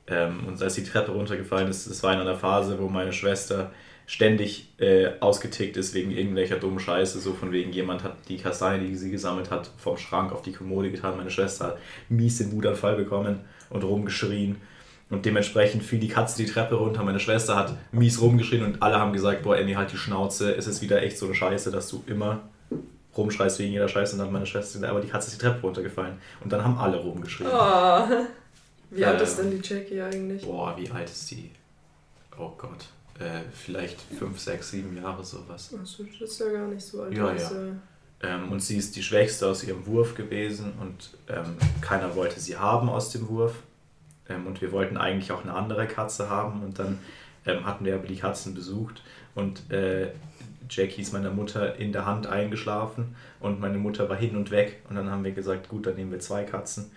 [0.07, 3.71] Ähm, und als die Treppe runtergefallen ist, das war in einer Phase, wo meine Schwester
[4.05, 8.87] ständig äh, ausgetickt ist wegen irgendwelcher dummen Scheiße, so von wegen jemand hat die Kastanie,
[8.87, 11.17] die sie gesammelt hat, vom Schrank auf die Kommode getan.
[11.17, 11.77] Meine Schwester hat
[12.09, 13.39] mies den Wutanfall bekommen
[13.69, 14.57] und rumgeschrien.
[15.09, 17.03] Und dementsprechend fiel die Katze die Treppe runter.
[17.03, 20.55] Meine Schwester hat mies rumgeschrien und alle haben gesagt, boah, Emmy, halt die Schnauze.
[20.55, 22.41] Es ist wieder echt so eine Scheiße, dass du immer
[23.15, 24.13] rumschreist wegen jeder Scheiße.
[24.13, 26.15] Und dann hat meine Schwester gesagt, aber die Katze ist die Treppe runtergefallen.
[26.43, 27.49] Und dann haben alle rumgeschrien.
[27.51, 28.09] Ah.
[28.89, 29.23] Wie alt Ähm.
[29.23, 30.43] ist denn die Jackie eigentlich?
[30.43, 31.51] Boah, wie alt ist die?
[32.39, 32.85] Oh Gott.
[33.19, 35.71] Äh, vielleicht 5, 6, 7 Jahre sowas.
[35.79, 37.15] Achso, das ist ja gar nicht so alt.
[37.15, 37.51] Ja, ja.
[37.51, 37.73] äh,
[38.23, 42.57] Ähm, und sie ist die Schwächste aus ihrem Wurf gewesen und ähm, keiner wollte sie
[42.57, 43.55] haben aus dem Wurf.
[44.29, 46.99] Ähm, und wir wollten eigentlich auch eine andere Katze haben und dann
[47.45, 49.03] ähm, hatten wir aber die Katzen besucht
[49.35, 50.11] und äh,
[50.69, 54.81] Jackie ist meiner Mutter in der Hand eingeschlafen und meine Mutter war hin und weg
[54.89, 56.91] und dann haben wir gesagt, gut, dann nehmen wir zwei Katzen.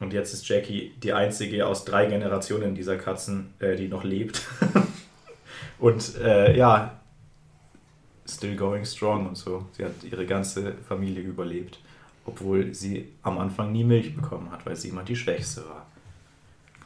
[0.00, 4.42] Und jetzt ist Jackie die einzige aus drei Generationen dieser Katzen, äh, die noch lebt.
[5.78, 6.98] und äh, ja,
[8.26, 9.66] still going strong und so.
[9.72, 11.78] Sie hat ihre ganze Familie überlebt,
[12.26, 15.86] obwohl sie am Anfang nie Milch bekommen hat, weil sie immer die Schwächste war.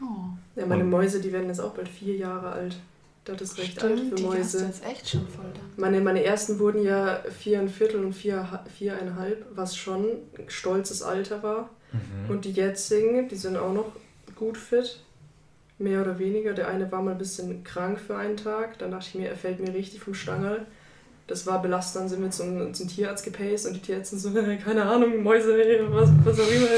[0.01, 2.77] Oh, ja, meine Und- Mäuse, die werden jetzt auch bald vier Jahre alt.
[3.25, 4.67] Das ist recht alt stimmt, für die hast du Mäuse.
[4.67, 5.63] jetzt echt schon voll dann.
[5.77, 11.71] Meine, meine ersten wurden ja viereinviertel und vier, viereinhalb, was schon ein stolzes Alter war.
[12.29, 13.93] Und die jetzigen, die sind auch noch
[14.35, 14.99] gut fit.
[15.79, 16.53] Mehr oder weniger.
[16.53, 18.79] Der eine war mal ein bisschen krank für einen Tag.
[18.79, 20.67] Dann dachte ich mir, er fällt mir richtig vom Stangerl.
[21.27, 22.03] Das war belastend.
[22.03, 24.31] Dann sind wir zum, zum Tierarzt gepaced und die Tierärzte so,
[24.65, 25.57] keine Ahnung, Mäuse,
[25.91, 26.69] was, was auch immer.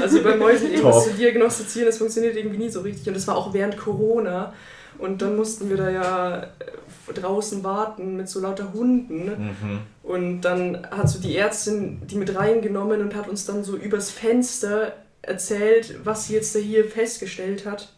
[0.00, 3.06] Also bei Mäusen irgendwas zu diagnostizieren, das funktioniert irgendwie nie so richtig.
[3.08, 4.52] Und das war auch während Corona.
[4.98, 9.26] Und dann mussten wir da ja äh, draußen warten mit so lauter Hunden.
[9.26, 9.80] Mhm.
[10.02, 14.10] Und dann hat so die Ärztin die mit reingenommen und hat uns dann so übers
[14.10, 17.92] Fenster erzählt, was sie jetzt da hier festgestellt hat.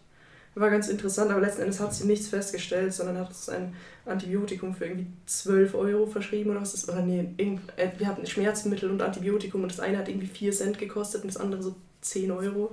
[0.58, 3.74] War ganz interessant, aber letzten Endes hat sie nichts festgestellt, sondern hat uns ein
[4.06, 8.90] Antibiotikum für irgendwie 12 Euro verschrieben oder was das Oder nee, äh, wir hatten Schmerzmittel
[8.90, 12.30] und Antibiotikum und das eine hat irgendwie 4 Cent gekostet und das andere so 10
[12.30, 12.70] Euro.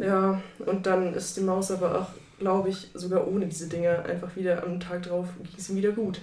[0.00, 2.08] Ja, und dann ist die Maus aber auch,
[2.40, 5.92] glaube ich, sogar ohne diese Dinger einfach wieder am Tag drauf ging es ihm wieder
[5.92, 6.20] gut.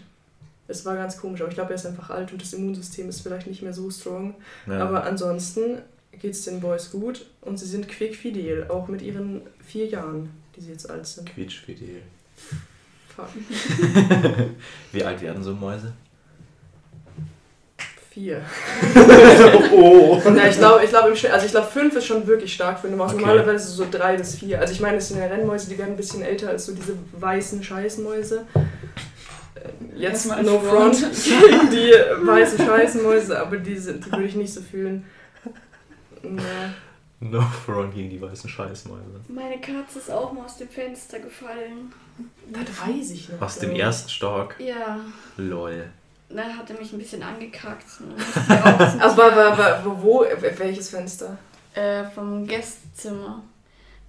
[0.68, 3.22] Es war ganz komisch, aber ich glaube, er ist einfach alt und das Immunsystem ist
[3.22, 4.36] vielleicht nicht mehr so strong.
[4.68, 4.80] Ja.
[4.80, 5.78] Aber ansonsten
[6.20, 10.62] geht es den Boys gut und sie sind quickfidel, auch mit ihren vier Jahren, die
[10.62, 11.30] sie jetzt alt sind.
[11.34, 12.02] Quietschfidel.
[13.16, 13.28] Fuck.
[14.92, 15.94] Wie alt werden so Mäuse?
[18.10, 18.42] Vier.
[19.74, 20.22] oh.
[20.36, 22.96] Ja, ich glaube, ich Schnitt- also ich glaube, fünf ist schon wirklich stark für eine
[22.96, 23.12] Maus.
[23.12, 23.22] Okay.
[23.22, 24.60] Normalerweise so drei bis vier.
[24.60, 26.94] Also ich meine, es sind ja Rennmäuse, die werden ein bisschen älter als so diese
[27.20, 28.46] weißen Scheißmäuse.
[29.56, 30.96] Äh, Jetzt no Front.
[30.98, 31.92] front gegen die
[32.28, 35.06] weißen Scheißmäuse, aber die, sind- die würde ich nicht so fühlen.
[37.20, 39.22] No front gegen die weißen Scheißmäuse.
[39.30, 41.94] Meine Katze ist auch mal aus dem Fenster gefallen.
[42.52, 43.42] Das weiß ich noch.
[43.42, 44.56] Aus dem ersten Stock.
[44.60, 45.00] Ja,
[45.38, 45.90] Lol.
[46.28, 47.86] da hat er mich ein bisschen angekackt.
[49.00, 50.26] Aber, aber wo,
[50.58, 51.38] welches Fenster?
[51.74, 53.42] Äh, vom Gästezimmer.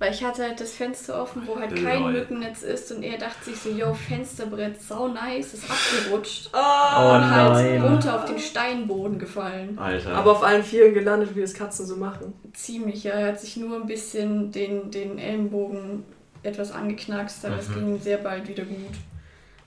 [0.01, 2.13] Weil ich hatte halt das Fenster offen, wo halt kein Lol.
[2.15, 6.51] Mückennetz ist und er dachte sich so, yo, Fensterbrett, sau nice, ist abgerutscht.
[6.53, 7.83] Oh und halt nein.
[7.83, 9.79] runter auf den Steinboden gefallen.
[9.79, 10.15] Alter.
[10.17, 12.33] Aber auf allen Vieren gelandet, wie es Katzen so machen.
[12.53, 13.13] Ziemlich, ja.
[13.13, 16.05] Er hat sich nur ein bisschen den, den Ellenbogen
[16.43, 17.75] etwas angeknackst, aber es Mhm.
[17.75, 18.95] ging sehr bald wieder gut.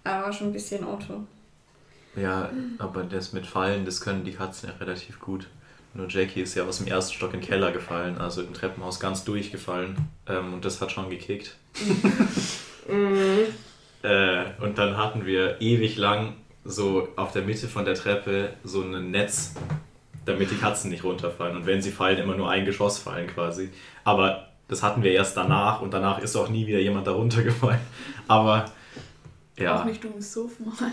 [0.03, 1.21] Aber war schon ein bisschen Auto.
[2.15, 5.47] Ja, aber das mit Fallen, das können die Katzen ja relativ gut.
[5.97, 8.99] Nur Jackie ist ja aus dem ersten Stock in den Keller gefallen, also im Treppenhaus
[8.99, 9.97] ganz durchgefallen.
[10.27, 11.57] Ähm, und das hat schon gekickt.
[12.89, 13.39] Mhm.
[14.01, 18.81] Äh, und dann hatten wir ewig lang so auf der Mitte von der Treppe so
[18.81, 19.55] ein Netz,
[20.23, 21.57] damit die Katzen nicht runterfallen.
[21.57, 23.71] Und wenn sie fallen, immer nur ein Geschoss fallen quasi.
[24.05, 27.81] Aber das hatten wir erst danach und danach ist auch nie wieder jemand da runtergefallen.
[28.29, 28.71] Aber
[29.57, 30.91] Auch ja, nicht du musst so mal.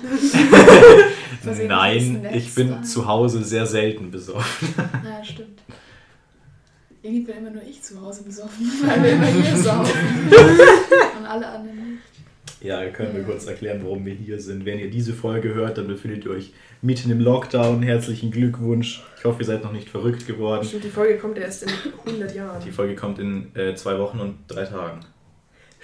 [1.67, 2.83] Nein, ich bin da.
[2.83, 4.69] zu Hause sehr selten besoffen.
[5.05, 5.61] Ja, stimmt.
[7.03, 9.99] Irgendwie bin immer nur ich zu Hause besoffen, weil wir immer hier saufen.
[11.19, 12.03] Und alle anderen nicht.
[12.63, 13.27] Ja, können wir Ja.
[13.27, 14.65] kurz erklären, warum wir hier sind.
[14.65, 17.83] Wenn ihr diese Folge hört, dann befindet ihr euch mitten im Lockdown.
[17.83, 19.03] Herzlichen Glückwunsch.
[19.19, 20.65] Ich hoffe, ihr seid noch nicht verrückt geworden.
[20.67, 21.69] Stimmt, die Folge kommt erst in
[22.07, 22.65] 100 Jahren.
[22.65, 25.01] Die Folge kommt in äh, zwei Wochen und drei Tagen.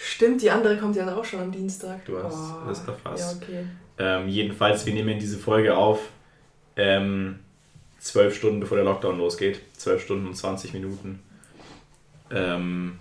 [0.02, 2.06] Stimmt, die andere kommt ja auch schon am Dienstag.
[2.06, 2.34] Du hast
[2.70, 3.42] es erfasst.
[3.42, 3.66] Ja, okay.
[3.98, 6.00] Ähm, jedenfalls, wir nehmen diese Folge auf
[6.76, 7.40] ähm,
[7.98, 9.60] zwölf Stunden bevor der Lockdown losgeht.
[9.76, 11.20] Zwölf Stunden und 20 Minuten.
[12.30, 12.98] Ähm,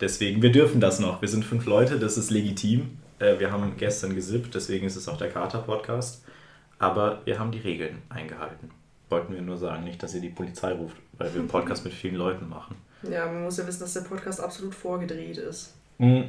[0.00, 1.20] deswegen, wir dürfen das noch.
[1.20, 2.96] Wir sind fünf Leute, das ist legitim.
[3.18, 6.22] Äh, wir haben gestern gesippt, deswegen ist es auch der Kater-Podcast.
[6.78, 8.70] Aber wir haben die Regeln eingehalten.
[9.08, 11.92] Wollten wir nur sagen, nicht, dass ihr die Polizei ruft, weil wir einen Podcast mit
[11.92, 12.76] vielen Leuten machen.
[13.02, 15.72] Ja, man muss ja wissen, dass der Podcast absolut vorgedreht ist.
[15.98, 16.24] Mhm.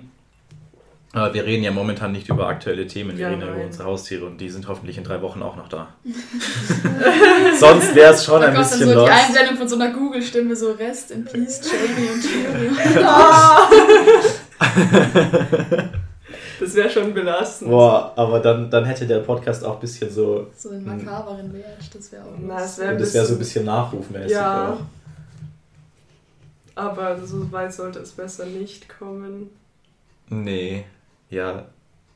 [1.13, 3.67] Aber wir reden ja momentan nicht über aktuelle Themen, wir Ja, reden ja über nein.
[3.67, 5.88] unsere Haustiere und die sind hoffentlich in drei Wochen auch noch da.
[7.60, 9.10] Sonst wäre es schon Da ein dann bisschen so die los.
[9.10, 12.77] Einblendung von so einer Google-Stimme, so Rest in Peace, Jamie und Tyrion.
[16.60, 17.69] Das wäre schon belastend.
[17.69, 21.65] Boah, aber dann, dann hätte der Podcast auch ein bisschen so, So einen makaberen Wert,
[21.93, 22.84] das wäre auch Na, lustig.
[22.84, 24.73] wär- das wäre so ein bisschen nachrufmäßig Ja.
[24.73, 24.80] auch.
[26.78, 29.50] Aber so weit sollte es besser nicht kommen.
[30.30, 30.86] Nee,
[31.30, 31.66] ja,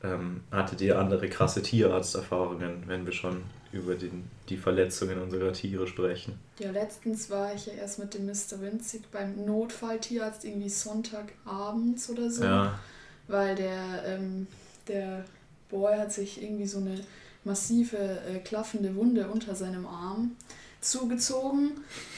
[0.04, 5.88] ähm, hattet ihr andere krasse Tierarzterfahrungen, wenn wir schon über den, die Verletzungen unserer Tiere
[5.88, 6.38] sprechen?
[6.60, 8.60] Ja, letztens war ich ja erst mit dem Mr.
[8.60, 12.44] Winzig beim Notfalltierarzt irgendwie Sonntagabends oder so.
[12.44, 12.78] Ja,
[13.26, 14.46] weil der, ähm,
[14.86, 15.24] der
[15.70, 17.00] Boy hat sich irgendwie so eine
[17.42, 20.36] massive äh, klaffende Wunde unter seinem Arm
[20.82, 21.72] zugezogen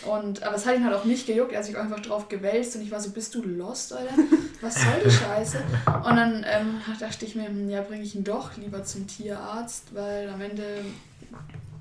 [0.06, 2.76] und aber es hat ihn halt auch nicht gejuckt, er hat sich einfach drauf gewälzt
[2.76, 4.14] und ich war so, bist du lost, Alter?
[4.60, 5.58] Was soll die Scheiße?
[5.86, 9.94] Und dann ähm, dachte ich mir, hm, ja, bringe ich ihn doch lieber zum Tierarzt,
[9.94, 10.64] weil am Ende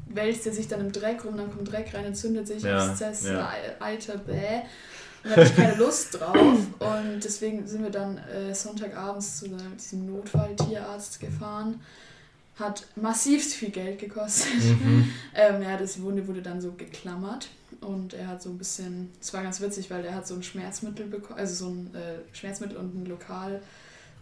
[0.07, 3.25] wälzt er sich dann im Dreck rum, dann kommt Dreck rein, entzündet sich, Ja, Exzess,
[3.25, 3.51] ja.
[3.79, 4.61] Eiter, bäh.
[5.23, 6.35] Und da hatte ich keine Lust drauf.
[6.35, 11.79] Und deswegen sind wir dann äh, Sonntagabends zu diesem Notfalltierarzt gefahren.
[12.55, 14.53] Hat massivst viel Geld gekostet.
[14.63, 15.09] mhm.
[15.35, 17.49] Ähm, ja, das Wunde wurde dann so geklammert.
[17.81, 20.43] Und er hat so ein bisschen, es war ganz witzig, weil er hat so ein
[20.43, 23.61] Schmerzmittel bekommen, also so ein äh, Schmerzmittel und ein lokal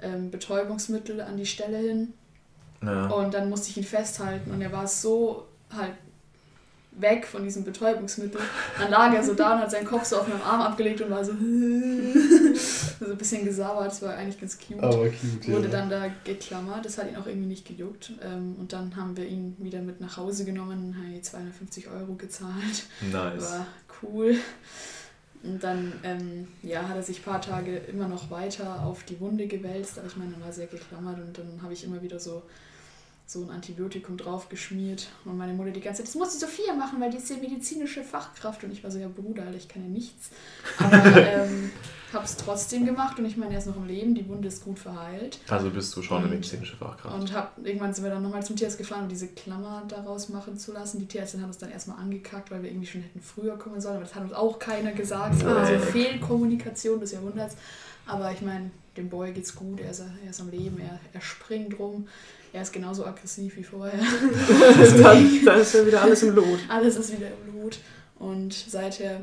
[0.02, 2.14] ähm, Betäubungsmittel an die Stelle hin.
[2.82, 3.08] ja.
[3.08, 5.94] Und dann musste ich ihn festhalten und er war so halt
[7.02, 8.40] weg von diesem Betäubungsmittel.
[8.80, 11.10] Dann lag er so da und hat seinen Kopf so auf meinem Arm abgelegt und
[11.10, 11.32] war so,
[13.00, 13.88] so ein bisschen gesabbert.
[13.88, 14.82] Das war eigentlich ganz cute.
[14.82, 15.48] aber cute.
[15.48, 15.72] Wurde ja.
[15.72, 18.14] dann da geklammert, das hat ihn auch irgendwie nicht gejuckt.
[18.24, 21.90] Ähm, Und dann haben wir ihn wieder mit nach Hause genommen und haben ihm 250
[21.90, 22.86] Euro gezahlt.
[23.12, 23.52] Nice.
[23.52, 23.68] War
[24.04, 24.36] cool.
[25.44, 29.20] Und dann ähm, ja, hat er sich ein paar Tage immer noch weiter auf die
[29.20, 32.20] Wunde gewälzt, aber ich meine, dann war sehr geklammert und dann habe ich immer wieder
[32.20, 32.44] so,
[33.32, 35.08] so ein Antibiotikum drauf geschmiert.
[35.26, 37.38] Und meine Mutter die ganze Zeit, das muss die Sophia machen, weil die ist ja
[37.38, 38.64] medizinische Fachkraft.
[38.64, 40.30] Und ich war so, ja Bruder, ich kann ja nichts.
[40.80, 41.72] Aber ähm,
[42.12, 44.66] habe es trotzdem gemacht und ich meine, er ist noch im Leben, die Wunde ist
[44.66, 45.40] gut verheilt.
[45.48, 47.16] Also bist du schon eine Und- medizinische Fachkraft.
[47.16, 50.58] Und hab, irgendwann sind wir dann nochmal zum Tierarzt gefahren, um diese Klammer daraus machen
[50.58, 51.00] zu lassen.
[51.00, 53.96] Die Tierärztin hat uns dann erstmal angekackt, weil wir irgendwie schon hätten früher kommen sollen,
[53.96, 55.36] aber das hat uns auch keiner gesagt.
[55.36, 55.68] Es war Nee.
[55.68, 57.56] so eine Fehlkommunikation des Jahrhunderts.
[58.06, 61.22] Aber ich meine, dem Boy geht's gut, er ist, er ist am Leben, er, er
[61.22, 62.08] springt rum,
[62.54, 64.00] er ist genauso aggressiv wie vorher.
[65.02, 66.60] dann, dann ist ja wieder alles im Lot.
[66.70, 67.80] Alles ist wieder im Lot.
[68.20, 69.22] Und seither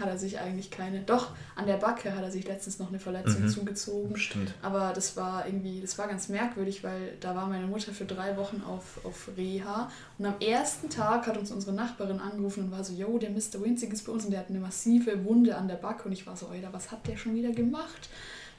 [0.00, 1.02] hat er sich eigentlich keine.
[1.02, 3.48] Doch, an der Backe hat er sich letztens noch eine Verletzung Mhm.
[3.48, 4.16] zugezogen.
[4.16, 4.52] Stimmt.
[4.60, 8.36] Aber das war irgendwie, das war ganz merkwürdig, weil da war meine Mutter für drei
[8.36, 12.82] Wochen auf, auf Reha und am ersten Tag hat uns unsere Nachbarin angerufen und war
[12.82, 13.62] so, yo, der Mr.
[13.62, 16.26] Winzig ist bei uns und der hat eine massive Wunde an der Backe und ich
[16.26, 18.08] war so, Alter, was hat der schon wieder gemacht?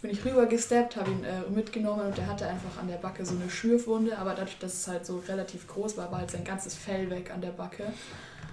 [0.05, 3.25] Bin ich rüber gesteppt, habe ihn äh, mitgenommen und der hatte einfach an der Backe
[3.25, 6.43] so eine Schürfwunde, aber dadurch, dass es halt so relativ groß war, war halt sein
[6.43, 7.85] ganzes Fell weg an der Backe.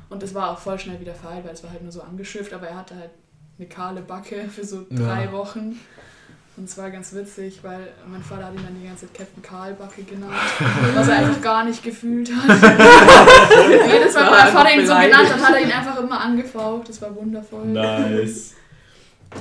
[0.09, 2.55] Und es war auch voll schnell wieder verheilt, weil es war halt nur so angeschürft,
[2.55, 3.11] aber er hatte halt
[3.59, 5.33] eine kahle Backe für so drei Ja.
[5.33, 5.79] Wochen.
[6.57, 9.43] Und es war ganz witzig, weil mein Vater hat ihn dann die ganze Zeit Captain
[9.43, 10.33] Karl Backe genannt,
[10.95, 12.49] was er einfach gar nicht gefühlt hat.
[13.91, 16.89] Jedes Mal, wenn mein Vater ihn so genannt hat, hat er ihn einfach immer angefaucht.
[16.89, 17.67] Das war wundervoll.
[17.67, 18.55] Nice.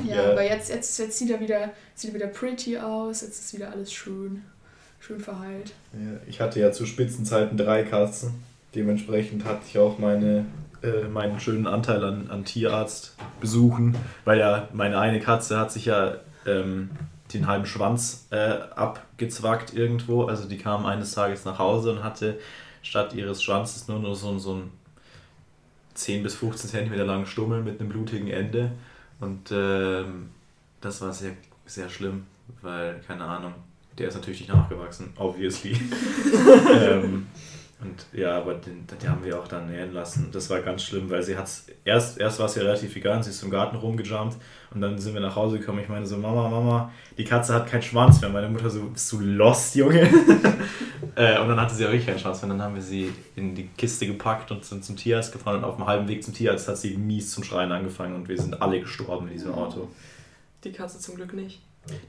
[0.06, 0.32] Ja, Ja.
[0.32, 3.72] aber jetzt, jetzt, jetzt sieht, er wieder, sieht er wieder pretty aus, jetzt ist wieder
[3.72, 4.44] alles schön,
[5.00, 5.74] schön verheilt.
[5.94, 8.44] Ja, ich hatte ja zu Spitzenzeiten drei Katzen.
[8.76, 10.46] Dementsprechend hatte ich auch meine,
[10.82, 16.16] äh, meinen schönen Anteil an, an Tierarztbesuchen, weil ja meine eine Katze hat sich ja
[16.46, 16.90] ähm,
[17.34, 18.36] den halben Schwanz äh,
[18.76, 20.24] abgezwackt irgendwo.
[20.26, 22.40] Also die kam eines Tages nach Hause und hatte
[22.82, 24.72] statt ihres Schwanzes nur, nur so, so ein
[25.94, 28.72] 10 bis 15 Zentimeter langen Stummel mit einem blutigen Ende.
[29.22, 30.30] Und ähm,
[30.82, 31.34] das war sehr,
[31.66, 32.26] sehr schlimm,
[32.62, 33.54] weil, keine Ahnung,
[33.98, 35.72] der ist natürlich nicht nachgewachsen, obviously.
[36.74, 37.28] ähm,
[37.82, 40.30] und ja, aber den, den haben wir auch dann nähen lassen.
[40.32, 41.50] Das war ganz schlimm, weil sie hat
[41.84, 44.38] erst, erst war es ja relativ vegan, sie ist im Garten rumgejumpt
[44.74, 45.80] und dann sind wir nach Hause gekommen.
[45.80, 48.30] Ich meine so, Mama, Mama, die Katze hat keinen Schwanz mehr.
[48.30, 50.02] Meine Mutter so, bist du lost, Junge?
[51.16, 52.52] äh, und dann hatte sie ja wirklich keinen Schwanz mehr.
[52.52, 55.64] Und dann haben wir sie in die Kiste gepackt und sind zum Tierarzt gefahren und
[55.64, 58.62] auf dem halben Weg zum Tierarzt hat sie mies zum Schreien angefangen und wir sind
[58.62, 59.88] alle gestorben in diesem Auto.
[60.64, 61.62] Die Katze zum Glück nicht.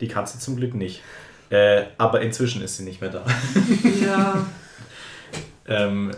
[0.03, 1.03] Die Katze zum Glück nicht.
[1.49, 3.25] Äh, aber inzwischen ist sie nicht mehr da.
[4.03, 4.47] Ja,
[5.73, 6.11] ähm,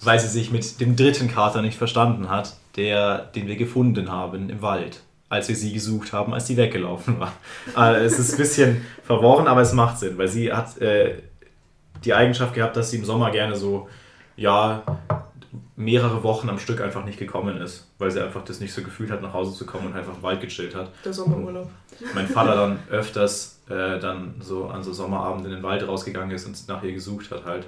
[0.00, 4.50] weil sie sich mit dem dritten Kater nicht verstanden hat, der, den wir gefunden haben
[4.50, 7.32] im Wald, als wir sie gesucht haben, als sie weggelaufen war.
[7.76, 11.18] Äh, es ist ein bisschen verworren, aber es macht Sinn, weil sie hat äh,
[12.04, 13.88] die Eigenschaft gehabt, dass sie im Sommer gerne so,
[14.36, 14.82] ja,
[15.76, 19.10] mehrere Wochen am Stück einfach nicht gekommen ist, weil sie einfach das nicht so gefühlt
[19.10, 21.70] hat, nach Hause zu kommen und einfach im Wald gechillt hat der Sommerurlaub.
[22.14, 26.46] mein Vater dann öfters äh, dann so an so Sommerabenden in den Wald rausgegangen ist
[26.46, 27.66] und nach ihr gesucht hat halt.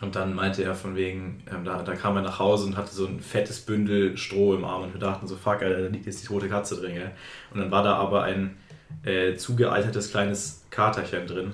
[0.00, 2.94] Und dann meinte er von wegen, ähm, da, da kam er nach Hause und hatte
[2.94, 6.06] so ein fettes Bündel Stroh im Arm und wir dachten so, fuck, Alter, da liegt
[6.06, 6.94] jetzt die tote Katze drin.
[6.94, 7.10] Gell?
[7.52, 8.56] Und dann war da aber ein
[9.04, 11.52] äh, zugealtertes kleines Katerchen drin,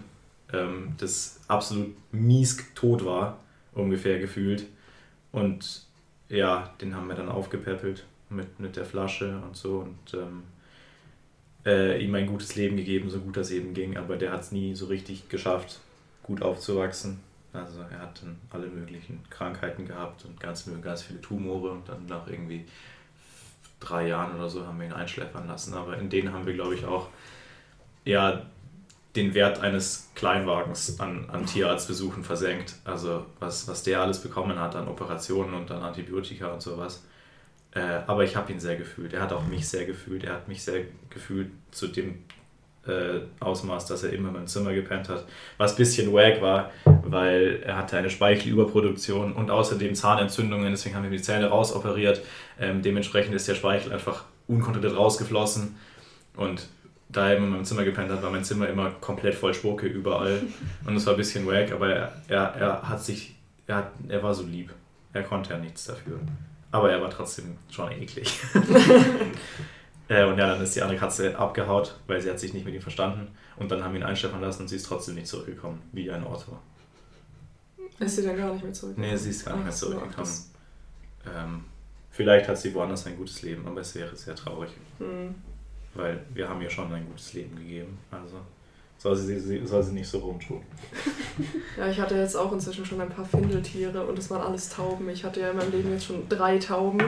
[0.52, 3.38] ähm, das absolut mies tot war,
[3.72, 4.66] ungefähr gefühlt.
[5.33, 5.87] Und
[6.28, 10.42] ja, den haben wir dann aufgepäppelt mit, mit der Flasche und so und ähm,
[11.64, 14.52] äh, ihm ein gutes Leben gegeben, so gut das eben ging, aber der hat es
[14.52, 15.80] nie so richtig geschafft,
[16.22, 17.20] gut aufzuwachsen.
[17.54, 22.06] Also er hat dann alle möglichen Krankheiten gehabt und ganz, ganz viele Tumore und dann
[22.06, 22.64] nach irgendwie
[23.80, 25.74] drei Jahren oder so haben wir ihn einschläfern lassen.
[25.74, 27.08] Aber in denen haben wir, glaube ich, auch
[28.04, 28.42] ja,
[29.16, 32.74] den Wert eines Kleinwagens an, an Tierarztbesuchen versenkt.
[32.84, 37.04] Also was, was der alles bekommen hat an Operationen und an Antibiotika und sowas.
[37.72, 39.12] Äh, aber ich habe ihn sehr gefühlt.
[39.12, 40.24] Er hat auch mich sehr gefühlt.
[40.24, 42.24] Er hat mich sehr gefühlt zu dem
[42.86, 45.24] äh, Ausmaß, dass er immer in meinem Zimmer gepennt hat.
[45.58, 50.70] Was ein bisschen wack war, weil er hatte eine Speichelüberproduktion und außerdem Zahnentzündungen.
[50.70, 52.22] Deswegen haben wir die Zähne rausoperiert.
[52.60, 55.76] Ähm, dementsprechend ist der Speichel einfach unkontrolliert rausgeflossen.
[56.36, 56.68] Und
[57.08, 59.86] da er immer in meinem Zimmer gepennt hat, war mein Zimmer immer komplett voll Spucke
[59.86, 60.42] überall.
[60.86, 63.34] Und es war ein bisschen wack, aber er, er, er hat sich,
[63.66, 64.72] er, hat, er war so lieb.
[65.12, 66.18] Er konnte ja nichts dafür.
[66.72, 68.40] Aber er war trotzdem schon eklig.
[70.08, 72.74] äh, und ja, dann ist die andere Katze abgehaut, weil sie hat sich nicht mit
[72.74, 73.28] ihm verstanden.
[73.56, 76.26] Und dann haben wir ihn einschläfern lassen und sie ist trotzdem nicht zurückgekommen, wie ein
[76.26, 76.58] Otto.
[78.00, 78.98] Ist sie dann gar nicht mehr zurück?
[78.98, 80.16] Nee, sie ist gar nicht mehr Ach so, zurückgekommen.
[80.16, 80.50] das-
[81.26, 81.64] Ähm,
[82.10, 85.34] vielleicht hat sie woanders ein gutes Leben, aber es wäre sehr traurig, Hm.
[85.94, 87.96] weil wir haben ihr schon ein gutes Leben gegeben.
[88.10, 88.36] Also
[88.98, 90.60] soll sie, sie, soll sie nicht so rumtun.
[91.78, 95.08] Ja, ich hatte jetzt auch inzwischen schon ein paar Findeltiere und es waren alles Tauben.
[95.08, 97.00] Ich hatte ja in meinem Leben jetzt schon drei Tauben.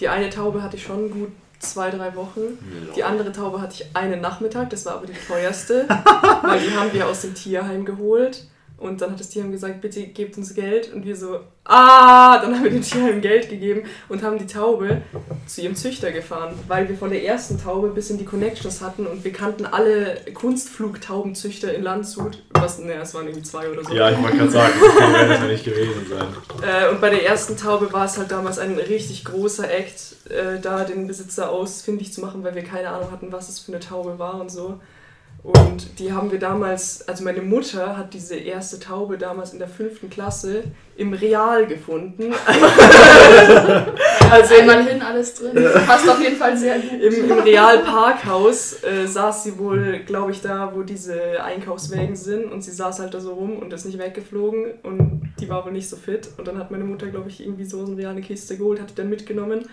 [0.00, 1.30] Die eine Taube hatte ich schon gut
[1.60, 2.58] zwei, drei Wochen.
[2.96, 5.86] Die andere Taube hatte ich einen Nachmittag, das war aber die teuerste,
[6.42, 8.44] weil die haben wir aus dem Tierheim geholt.
[8.80, 10.92] Und dann hat das Tierheim gesagt, bitte gebt uns Geld.
[10.94, 15.02] Und wir so, ah, dann haben wir dem Tierheim Geld gegeben und haben die Taube
[15.46, 19.06] zu ihrem Züchter gefahren, weil wir von der ersten Taube bis in die Connections hatten
[19.06, 22.42] und wir kannten alle Kunstflugtaubenzüchter in Landshut.
[22.52, 23.92] Was, ne, es waren irgendwie zwei oder so.
[23.92, 26.26] Ja, ich wollte gerade sagen, das kann ja nicht gewesen sein.
[26.62, 30.58] Äh, und bei der ersten Taube war es halt damals ein richtig großer Act, äh,
[30.58, 33.80] da den Besitzer ausfindig zu machen, weil wir keine Ahnung hatten, was es für eine
[33.80, 34.80] Taube war und so.
[35.42, 39.68] Und die haben wir damals, also meine Mutter hat diese erste Taube damals in der
[39.68, 40.64] fünften Klasse
[40.96, 42.34] im Real gefunden.
[44.30, 45.52] Also einmal hin, alles drin.
[45.86, 47.02] Passt auf jeden Fall sehr gut.
[47.02, 52.52] Im, im Real Parkhaus äh, saß sie wohl, glaube ich, da, wo diese Einkaufswägen sind.
[52.52, 54.74] Und sie saß halt da so rum und ist nicht weggeflogen.
[54.84, 56.28] Und die war wohl nicht so fit.
[56.38, 59.10] Und dann hat meine Mutter, glaube ich, irgendwie so eine Kiste geholt, hat die dann
[59.10, 59.64] mitgenommen.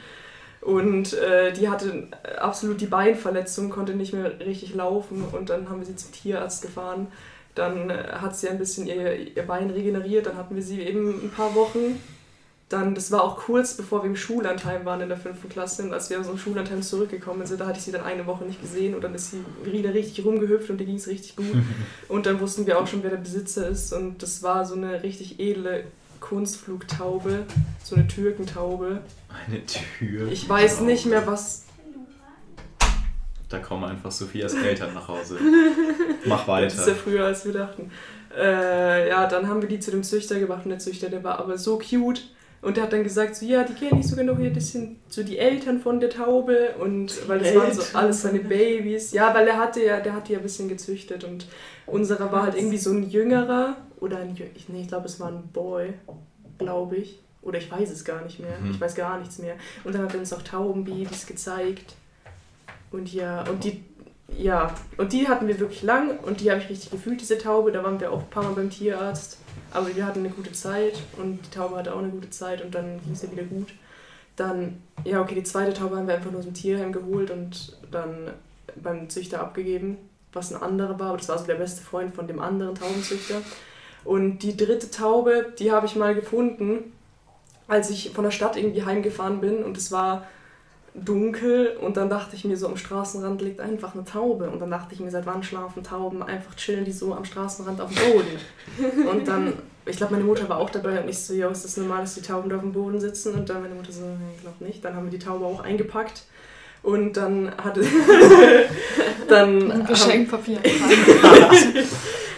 [0.61, 2.07] Und äh, die hatte
[2.39, 6.61] absolut die Beinverletzung, konnte nicht mehr richtig laufen und dann haben wir sie zum Tierarzt
[6.61, 7.07] gefahren.
[7.55, 11.25] Dann äh, hat sie ein bisschen ihr, ihr Bein regeneriert, dann hatten wir sie eben
[11.25, 11.99] ein paar Wochen.
[12.69, 15.93] Dann, das war auch kurz bevor wir im Schullandheim waren in der fünften Klasse und
[15.93, 18.61] als wir aus dem Schullandheim zurückgekommen sind, da hatte ich sie dann eine Woche nicht
[18.61, 21.45] gesehen und dann ist sie wieder richtig rumgehüpft und ihr ging es richtig gut.
[22.09, 25.03] Und dann wussten wir auch schon, wer der Besitzer ist und das war so eine
[25.03, 25.85] richtig edle
[26.19, 27.45] Kunstflugtaube,
[27.83, 29.01] so eine Türkentaube.
[29.47, 30.31] Eine Tür.
[30.31, 31.63] Ich weiß nicht mehr, was.
[33.49, 35.39] Da kommen einfach Sophias Eltern nach Hause.
[36.25, 36.95] Mach Das ist ja weiter.
[36.95, 37.91] früher, als wir dachten.
[38.37, 41.39] Äh, ja, dann haben wir die zu dem Züchter gebracht und der Züchter, der war
[41.39, 42.23] aber so cute.
[42.67, 44.97] Und der hat dann gesagt, so, ja, die kenne ich sogar noch hier, das sind
[45.07, 47.95] so die Eltern von der Taube und weil das waren so Eltern.
[47.95, 49.13] alles seine Babys.
[49.13, 51.47] Ja, weil er hatte ja, der hat die ja ein bisschen gezüchtet und
[51.85, 55.29] unserer war halt irgendwie so ein jüngerer oder ein, ich, nee, ich glaube es war
[55.29, 55.93] ein Boy,
[56.57, 57.19] glaube ich.
[57.41, 58.59] Oder ich weiß es gar nicht mehr.
[58.61, 58.71] Mhm.
[58.71, 59.55] Ich weiß gar nichts mehr.
[59.85, 61.95] Und dann hat er uns auch Taubenbabys gezeigt.
[62.91, 63.81] Und ja, und die,
[64.37, 67.71] ja, und die hatten wir wirklich lang und die habe ich richtig gefühlt, diese Taube.
[67.71, 69.37] Da waren wir auch ein paar Mal beim Tierarzt.
[69.77, 72.73] Aber wir hatten eine gute Zeit und die Taube hatte auch eine gute Zeit und
[72.73, 73.67] dann ging es ihr wieder gut.
[74.35, 77.77] Dann, ja, okay, die zweite Taube haben wir einfach nur aus dem Tierheim geholt und
[77.91, 78.31] dann
[78.75, 79.97] beim Züchter abgegeben,
[80.33, 83.35] was ein anderer war, aber das war so der beste Freund von dem anderen Taubenzüchter.
[84.03, 86.91] Und die dritte Taube, die habe ich mal gefunden,
[87.67, 90.25] als ich von der Stadt irgendwie heimgefahren bin und es war
[91.03, 94.71] dunkel und dann dachte ich mir so, am Straßenrand liegt einfach eine Taube und dann
[94.71, 96.23] dachte ich mir, seit wann schlafen Tauben?
[96.23, 99.07] Einfach chillen die so am Straßenrand auf dem Boden.
[99.09, 99.53] Und dann,
[99.85, 102.15] ich glaube, meine Mutter war auch dabei und ich so, ja, ist das normal, dass
[102.15, 103.33] die Tauben da auf dem Boden sitzen?
[103.33, 104.01] Und dann meine Mutter so,
[104.35, 104.83] ich glaube nicht.
[104.83, 106.23] Dann haben wir die Taube auch eingepackt
[106.83, 107.81] und dann hatte...
[109.29, 110.59] dann haben, Geschenkpapier.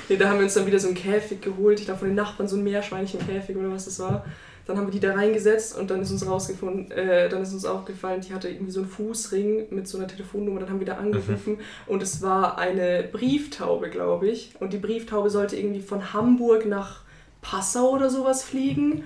[0.10, 1.80] Nee, da haben wir uns dann wieder so einen Käfig geholt.
[1.80, 4.26] Ich glaube, von den Nachbarn so ein Meerschweinchenkäfig oder was das war.
[4.70, 7.66] Dann haben wir die da reingesetzt und dann ist uns rausgefunden, äh, dann ist uns
[7.66, 10.60] aufgefallen, die hatte irgendwie so einen Fußring mit so einer Telefonnummer.
[10.60, 11.58] Dann haben wir da angerufen
[11.88, 14.54] und es war eine Brieftaube, glaube ich.
[14.60, 17.02] Und die Brieftaube sollte irgendwie von Hamburg nach
[17.42, 19.06] Passau oder sowas fliegen.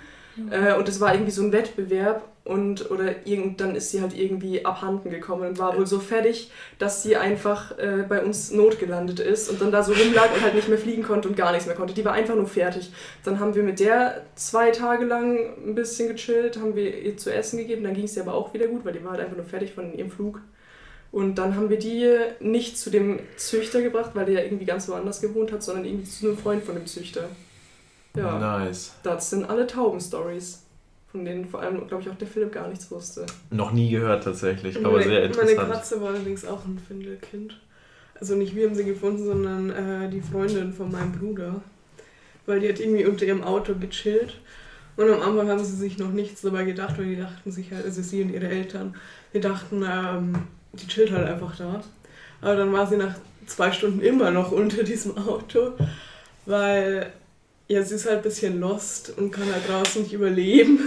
[0.50, 4.18] Äh, und es war irgendwie so ein Wettbewerb und oder irgend, dann ist sie halt
[4.18, 9.22] irgendwie abhanden gekommen und war wohl so fertig, dass sie einfach äh, bei uns notgelandet
[9.22, 11.68] ist und dann da so rumlag und halt nicht mehr fliegen konnte und gar nichts
[11.68, 11.94] mehr konnte.
[11.94, 12.92] Die war einfach nur fertig.
[13.24, 17.34] Dann haben wir mit der zwei Tage lang ein bisschen gechillt, haben wir ihr zu
[17.34, 19.38] essen gegeben, dann ging es ihr aber auch wieder gut, weil die war halt einfach
[19.38, 20.42] nur fertig von ihrem Flug.
[21.14, 24.90] Und dann haben wir die nicht zu dem Züchter gebracht, weil der ja irgendwie ganz
[24.90, 27.30] woanders gewohnt hat, sondern irgendwie zu einem Freund von dem Züchter.
[28.18, 28.38] Ja.
[28.38, 28.94] Nice.
[29.04, 30.63] Das sind alle Tauben-Stories,
[31.14, 33.28] von denen vor allem, glaube ich, auch der Philipp gar nichts wusste.
[33.52, 35.72] Noch nie gehört tatsächlich, aber meine, sehr meine interessant.
[35.72, 37.60] Katze war allerdings auch ein Findelkind.
[38.20, 41.62] Also nicht wir haben sie gefunden, sondern äh, die Freundin von meinem Bruder.
[42.48, 44.40] Weil die hat irgendwie unter ihrem Auto gechillt.
[44.98, 47.86] Und am Anfang haben sie sich noch nichts dabei gedacht, weil die dachten sich halt,
[47.86, 48.96] also sie und ihre Eltern,
[49.36, 50.34] die dachten, ähm,
[50.74, 51.84] die chillt halt einfach da.
[52.42, 53.14] Aber dann war sie nach
[53.46, 55.74] zwei Stunden immer noch unter diesem Auto,
[56.48, 57.14] weil
[57.74, 60.80] ja, sie ist halt ein bisschen lost und kann halt draußen nicht überleben.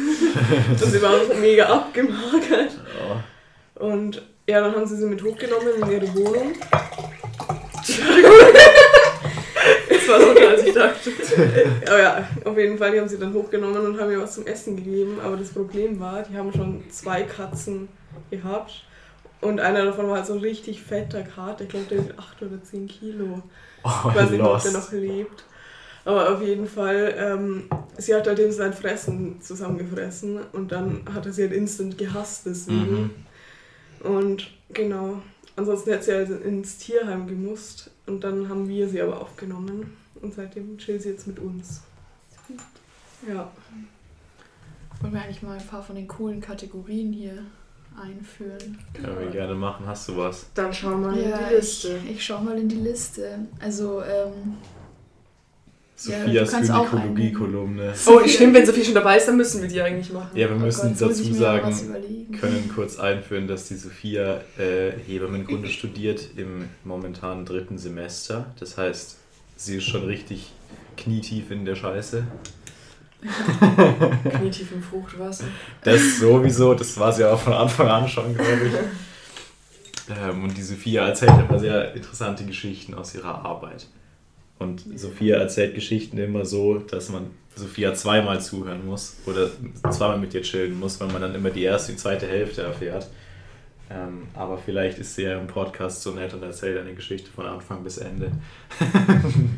[0.70, 2.78] und sie war auch mega abgemagert.
[3.76, 3.84] Oh.
[3.86, 6.52] Und ja, dann haben sie sie mit hochgenommen in ihre Wohnung.
[9.88, 11.10] Das war so, als ich dachte.
[11.88, 14.46] Aber ja, auf jeden Fall, die haben sie dann hochgenommen und haben ihr was zum
[14.46, 15.18] Essen gegeben.
[15.24, 17.88] Aber das Problem war, die haben schon zwei Katzen
[18.30, 18.84] gehabt.
[19.40, 21.64] Und einer davon war halt so ein richtig fetter Kater.
[21.64, 23.42] Ich glaube, der wiegt 8 oder 10 Kilo.
[23.82, 25.44] Oh, Ich weiß nicht, ob der noch lebt.
[26.06, 27.64] Aber auf jeden Fall, ähm,
[27.98, 30.38] sie hat halt eben sein Fressen zusammengefressen.
[30.52, 33.10] Und dann hat er sie halt instant gehasst deswegen.
[34.02, 34.06] Mhm.
[34.08, 35.20] Und genau.
[35.56, 37.90] Ansonsten hätte sie also ins Tierheim gemusst.
[38.06, 39.96] Und dann haben wir sie aber aufgenommen.
[40.22, 41.82] Und seitdem chillt sie jetzt mit uns.
[43.28, 43.50] Ja.
[45.00, 47.42] Wollen wir eigentlich mal ein paar von den coolen Kategorien hier
[48.00, 48.78] einführen?
[48.94, 49.86] Können wir gerne machen.
[49.86, 50.46] Hast du was?
[50.54, 51.98] Dann schauen wir mal in Ja, die Liste.
[52.04, 53.40] ich, ich schau mal in die Liste.
[53.60, 54.54] Also, ähm,
[55.98, 57.94] Sophias auch Gynäkologie-Kolumne.
[58.06, 60.28] Oh, stimmt, wenn Sophie schon dabei ist, dann müssen wir die eigentlich machen.
[60.34, 61.74] Ja, wir oh müssen Gott, jetzt muss dazu sagen,
[62.38, 68.52] können kurz einführen, dass die Sophia äh, Hebammenkunde studiert im momentanen dritten Semester.
[68.60, 69.16] Das heißt,
[69.56, 70.52] sie ist schon richtig
[70.98, 72.24] knietief in der Scheiße.
[74.38, 75.44] Knietief im Fruchtwasser.
[75.82, 78.72] Das sowieso, das war sie auch von Anfang an schon, glaube ich.
[80.14, 83.86] Ähm, und die Sophia erzählt immer sehr interessante Geschichten aus ihrer Arbeit.
[84.58, 89.50] Und Sophia erzählt Geschichten immer so, dass man Sophia zweimal zuhören muss oder
[89.90, 93.08] zweimal mit ihr chillen muss, weil man dann immer die erste und zweite Hälfte erfährt.
[93.88, 97.46] Ähm, aber vielleicht ist sie ja im Podcast so nett und erzählt eine Geschichte von
[97.46, 98.32] Anfang bis Ende.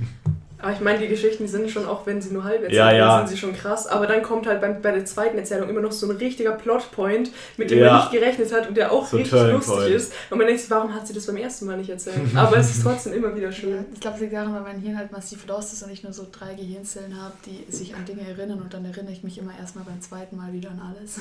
[0.60, 2.98] Aber ich meine, die Geschichten sind schon, auch wenn sie nur halb erzählt Ja, werden,
[2.98, 3.18] ja.
[3.18, 3.86] sind sie schon krass.
[3.86, 7.30] Aber dann kommt halt beim, bei der zweiten Erzählung immer noch so ein richtiger Plotpoint,
[7.56, 7.92] mit dem Ja.
[7.92, 9.88] man nicht gerechnet hat und der auch So richtig lustig Point.
[9.90, 10.12] ist.
[10.30, 12.16] Und man denkt sich, warum hat sie das beim ersten Mal nicht erzählt?
[12.34, 13.84] Aber es ist trotzdem immer wieder Ja, schön.
[13.94, 16.12] ich glaube, es liegt daran, weil mein Hirn halt massiv lost ist und ich nur
[16.12, 19.52] so drei Gehirnzellen habe, die sich an Dinge erinnern und dann erinnere ich mich immer
[19.56, 21.20] erstmal beim zweiten Mal wieder an alles.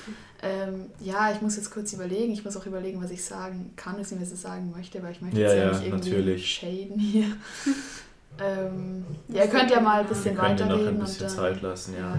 [0.42, 2.32] ähm, ja, ich muss jetzt kurz überlegen.
[2.34, 5.46] Ich muss auch überlegen, was ich sagen kann, beziehungsweise sagen möchte, weil ich möchte Ja,
[5.48, 6.46] jetzt ja, ja, nicht irgendwie natürlich.
[6.54, 7.24] shaden hier.
[8.42, 10.96] ähm, ja, ihr könnt ja mal ein bisschen können dir noch weiterreden.
[10.96, 12.16] ein bisschen dann, Zeit lassen, ja.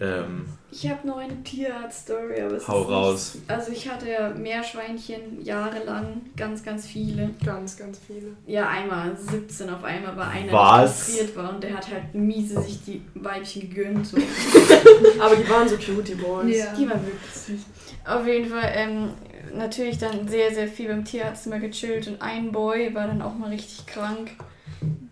[0.00, 3.34] Ähm, Ich habe noch eine Tierarzt-Story, aber es Hau ist raus.
[3.36, 7.30] Nicht, also ich hatte ja Meerschweinchen jahrelang, ganz, ganz viele.
[7.44, 8.32] Ganz, ganz viele.
[8.46, 11.06] Ja, einmal 17 auf einmal, weil einer Was?
[11.06, 14.04] kastriert war und der hat halt miese sich die Weibchen gegönnt.
[14.06, 14.16] So.
[15.20, 16.56] Aber die waren so cute, die Boys.
[16.58, 16.74] Ja.
[16.76, 17.60] Die war wirklich süß.
[18.06, 19.10] Auf jeden Fall, ähm,
[19.54, 23.34] natürlich dann sehr, sehr viel beim Tierarzt immer gechillt und ein Boy war dann auch
[23.34, 24.32] mal richtig krank.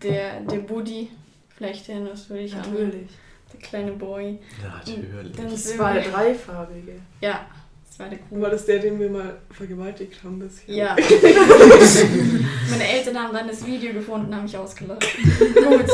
[0.01, 1.09] Der, der Buddy,
[1.55, 2.61] vielleicht erinnerst du dich an.
[2.61, 3.09] Natürlich.
[3.53, 4.39] Der kleine Boy.
[4.63, 5.35] natürlich.
[5.35, 6.93] Dann Das war der dreifarbige.
[7.21, 7.45] Ja,
[7.87, 8.41] das war der coole.
[8.41, 10.73] War das der, den wir mal vergewaltigt haben bisschen?
[10.73, 10.95] Ja.
[12.71, 15.05] Meine Eltern haben dann das Video gefunden, haben mich ausgelacht.
[15.53, 15.85] Gut.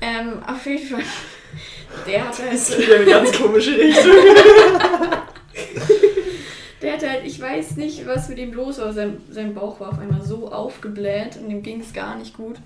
[0.00, 1.02] Ähm, auf jeden Fall.
[2.06, 4.12] Der hatte halt, Das ist eine ganz komische Richtung.
[6.98, 8.92] hatte halt, ich weiß nicht, was mit ihm los war.
[8.92, 12.56] Sein, sein Bauch war auf einmal so aufgebläht und ihm ging es gar nicht gut.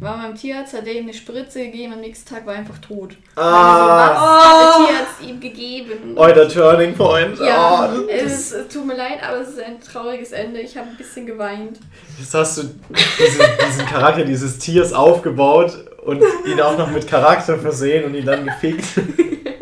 [0.00, 2.78] War beim Tierarzt, hat er ihm eine Spritze gegeben, am nächsten Tag war er einfach
[2.78, 3.16] tot.
[3.36, 6.12] Ah, Also, was hat der Tierarzt ihm gegeben?
[6.16, 7.38] euer Turning Point.
[7.38, 10.60] Ja, Oh, es, tut mir leid, aber es ist ein trauriges Ende.
[10.60, 11.78] Ich habe ein bisschen geweint.
[12.18, 12.62] Jetzt hast du
[12.92, 18.24] diese, diesen Charakter dieses Tiers aufgebaut und ihn auch noch mit Charakter versehen und ihn
[18.26, 18.84] dann gefickt.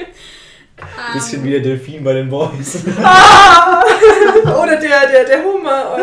[1.13, 2.85] Bisschen Ähm, wie der Delfin bei den Boys.
[4.45, 5.97] Oder der, der, der Hummer.
[5.97, 5.99] Oh.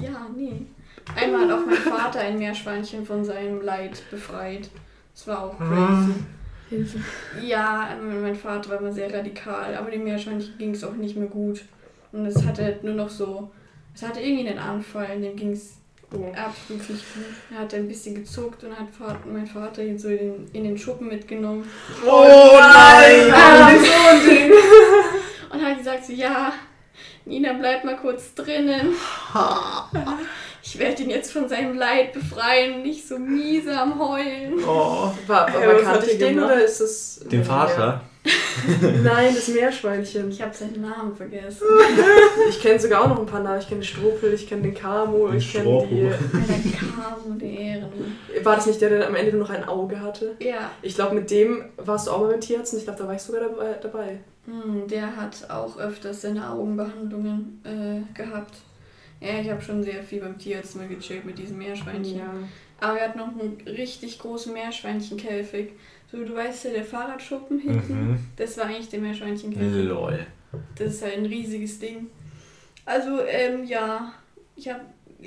[0.00, 0.66] Ja, nee.
[1.14, 4.70] Einmal hat auch mein Vater ein Meerschweinchen von seinem Leid befreit.
[5.14, 6.14] Das war auch crazy.
[6.68, 6.98] Hilfe.
[7.40, 11.28] Ja, mein Vater war immer sehr radikal, aber dem Meerschweinchen ging es auch nicht mehr
[11.28, 11.64] gut.
[12.12, 13.50] Und es hatte halt nur noch so,
[13.94, 15.75] es hatte irgendwie einen Anfall, dem ging es
[16.12, 16.18] Oh.
[16.68, 17.00] nicht gut.
[17.52, 20.64] Er hat ein bisschen gezuckt und hat Vater, mein Vater ihn so in den, in
[20.64, 21.68] den Schuppen mitgenommen
[22.06, 23.32] Oh nein!
[23.32, 24.52] Ah, so ein Ding.
[25.52, 26.52] und hat gesagt so, ja,
[27.24, 28.94] Nina, bleib mal kurz drinnen.
[30.62, 34.54] Ich werde ihn jetzt von seinem Leid befreien, nicht so miese am Heulen.
[34.64, 35.12] Oh.
[35.26, 36.52] War, war, Ja, was kannte hat ich den gemacht?
[36.52, 37.20] oder ist es.
[37.30, 38.00] Den Vater?
[39.02, 40.30] Nein, das Meerschweinchen.
[40.30, 41.66] Ich habe seinen Namen vergessen.
[42.48, 43.58] Ich kenne sogar auch noch ein paar Namen.
[43.60, 46.02] Ich kenne den Strupel, ich kenne den Camo, Den ich kenne die.
[46.02, 47.88] Der kam und die Ehren.
[48.42, 50.36] War das nicht der, der am Ende nur noch ein Auge hatte?
[50.40, 53.06] Ja, Ich glaube, mit dem warst du auch mal beim Tierarzt und ich glaube, da
[53.08, 53.74] war ich sogar dabei.
[53.80, 54.18] dabei.
[54.46, 58.58] hm, der hat auch öfters seine Augenbehandlungen äh, gehabt.
[59.20, 62.20] Ja, ich habe schon sehr viel beim Tierarzt mal gechillt mit diesem Meerschweinchen.
[62.80, 65.70] Aber wir hatten noch einen richtig großen Meerschweinchenkäfig.
[66.10, 68.18] So, du weißt ja, der Fahrradschuppen hinten, Mhm.
[68.36, 69.84] das war eigentlich der Meerschweinchenkäfig.
[69.88, 70.26] Lol.
[70.76, 72.06] Das ist halt ein riesiges Ding.
[72.84, 74.12] Also, ähm, ja,
[74.54, 74.80] ich habe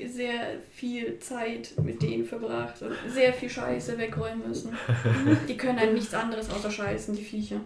[0.08, 4.72] sehr viel Zeit mit denen verbracht und sehr viel Scheiße wegräumen müssen.
[5.50, 7.60] Die können halt nichts anderes außer scheißen, die Viecher.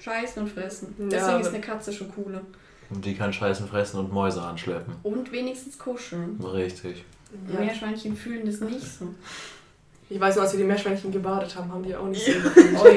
[0.00, 0.94] Scheißen und fressen.
[0.98, 2.40] Ja, Deswegen aber- ist eine Katze schon cooler.
[2.88, 4.94] Und die kann Scheißen fressen und Mäuse anschleppen.
[5.02, 6.40] Und wenigstens kuscheln.
[6.40, 7.04] Richtig.
[7.52, 7.58] Ja.
[7.60, 9.12] Meerschweinchen fühlen das nicht so.
[10.08, 12.32] Ich weiß noch, als wir die Meerschweinchen gebadet haben, haben die auch nicht so.
[12.78, 12.90] Aber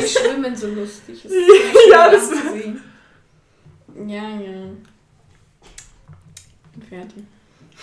[0.00, 1.22] sie schwimmen so lustig.
[1.28, 1.32] Das
[1.90, 2.30] Ja, das-.
[4.06, 4.70] Ja, ja.
[6.74, 7.24] Bin Fertig.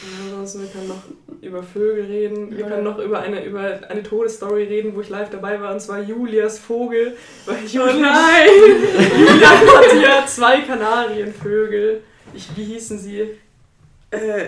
[0.02, 1.04] Ja, ansonsten, wir können noch
[1.42, 2.52] über Vögel reden.
[2.52, 2.68] Wir Ja.
[2.70, 6.00] können noch über eine, über eine Todesstory reden, wo ich live dabei war, und zwar
[6.02, 7.18] Julias Vogel.
[7.46, 8.48] Weil Julia, nein!
[9.20, 12.02] Julia hatte ja zwei Kanarienvögel.
[12.34, 13.32] Ich, wie hießen sie?
[14.12, 14.46] Äh,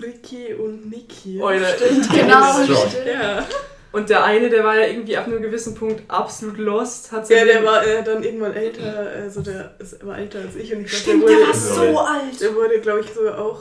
[0.00, 1.40] Ricky und Niki.
[1.42, 1.66] Eure.
[2.14, 2.88] Genau, Strong.
[2.90, 3.06] stimmt.
[3.06, 3.44] Ja.
[3.92, 7.12] Und der eine, der war ja irgendwie ab einem gewissen Punkt absolut lost.
[7.12, 10.74] Hat Ja, der war äh, dann irgendwann älter, also der ist, war älter als ich
[10.74, 12.40] und ich glaube, Stimmt, der der wurde, war so alt.
[12.40, 13.60] der wurde, glaube ich, sogar auch,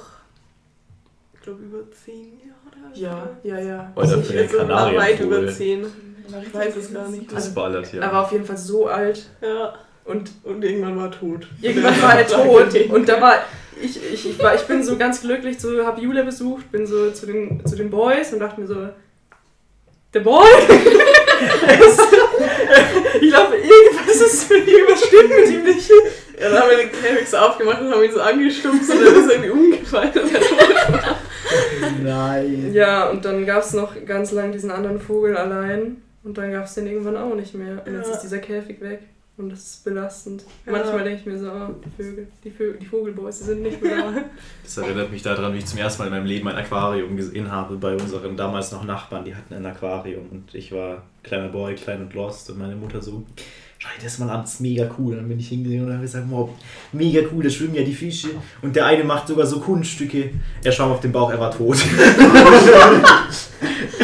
[1.33, 2.93] ich glaube, über zehn Jahre.
[2.93, 3.91] Ja, ja, ja.
[3.95, 5.51] Oder Also für den so weit über Kanarienvogel.
[5.53, 5.85] zehn.
[6.45, 7.29] Ich weiß es gar nicht.
[7.33, 8.01] Das ballert hier.
[8.01, 9.25] Er war auf jeden Fall so alt.
[9.41, 9.73] Ja,
[10.05, 11.45] Und und irgendwann war er tot.
[11.61, 13.35] Irgendwann war er tot und da war
[13.83, 17.11] ich, ich, ich, war, ich bin so ganz glücklich, so habe Julia besucht, bin so
[17.11, 18.87] zu den, zu den Boys und dachte mir so,
[20.13, 20.45] der Boy?
[23.21, 25.89] Ich glaube, irgendwas ist irgendwas stimmt mit ihm nicht.
[26.39, 29.15] Ja, dann haben wir den Käfig so aufgemacht und haben ihn so angestumpft und dann
[29.15, 31.15] ist er irgendwie umgefallen und er tot.
[32.03, 32.71] Nein.
[32.73, 36.65] Ja, und dann gab es noch ganz lang diesen anderen Vogel allein und dann gab
[36.65, 37.83] es den irgendwann auch nicht mehr.
[37.85, 38.13] Und jetzt Ja.
[38.15, 39.01] ist dieser Käfig weg.
[39.37, 40.43] Und das ist belastend.
[40.65, 40.73] Ja.
[40.73, 43.81] Manchmal denke ich mir so, oh, die Vögel, die, Vögel, die Vogelboys, die sind nicht
[43.81, 44.23] mehr da.
[44.63, 47.51] Das erinnert mich daran, wie ich zum ersten Mal in meinem Leben ein Aquarium gesehen
[47.51, 49.25] habe bei unseren damals noch Nachbarn.
[49.25, 53.01] Die hatten ein Aquarium und ich war kleiner Boy, klein und lost und meine Mutter
[53.01, 53.23] so,
[53.81, 55.13] schau dir das mal an, das ist mega cool.
[55.13, 56.51] Und dann bin ich hingesehen und habe gesagt, wow,
[56.91, 58.27] mega cool, da schwimmen ja die Fische.
[58.61, 60.29] Und der eine macht sogar so Kunststücke.
[60.63, 61.77] Er schwamm auf den Bauch, er war tot.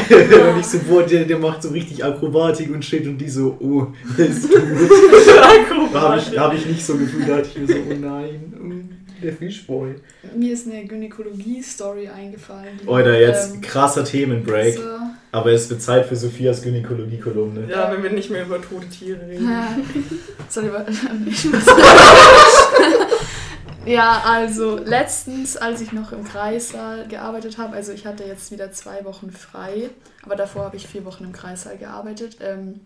[0.09, 3.05] und ich so, boah, der, der macht so richtig Akrobatik und shit.
[3.05, 3.85] Und die so, oh,
[4.17, 4.57] das ist gut.
[5.93, 8.53] Da habe ich, hab ich nicht so gefühlt, da hatte ich mir so, oh nein,
[8.59, 8.76] mm,
[9.21, 9.95] der Fischboy.
[10.35, 12.79] Mir ist eine Gynäkologie-Story eingefallen.
[12.85, 14.75] Oder jetzt ähm, krasser Themenbreak.
[14.75, 14.81] so,
[15.31, 17.69] Aber es wird Zeit für Sophias Gynäkologie-Kolumne.
[17.69, 19.49] Ja, wenn wir nicht mehr über tote Tiere reden.
[20.55, 20.85] Über.
[23.85, 28.71] ja, also letztens, als ich noch im Kreissaal gearbeitet habe, also ich hatte jetzt wieder
[28.71, 29.89] zwei Wochen frei,
[30.23, 32.37] aber davor habe ich vier Wochen im Kreissaal gearbeitet.
[32.41, 32.81] Ähm,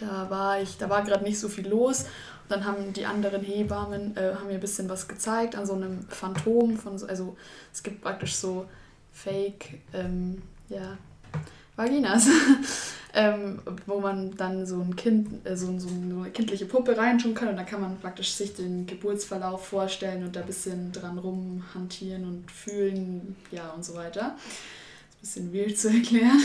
[0.00, 2.06] da war ich, da war gerade nicht so viel los.
[2.48, 6.06] Dann haben die anderen Hebammen äh, haben mir ein bisschen was gezeigt an so einem
[6.08, 7.36] Phantom von so, also
[7.72, 8.66] es gibt praktisch so
[9.12, 10.98] Fake, ähm, ja,
[11.76, 12.28] Vaginas,
[13.14, 17.48] ähm, wo man dann so ein Kind, äh, so, so eine kindliche Puppe reinschauen kann
[17.48, 22.24] und dann kann man praktisch sich den Geburtsverlauf vorstellen und da ein bisschen dran rumhantieren
[22.24, 24.36] und fühlen, ja und so weiter.
[25.26, 26.40] Bisschen wild zu erklären.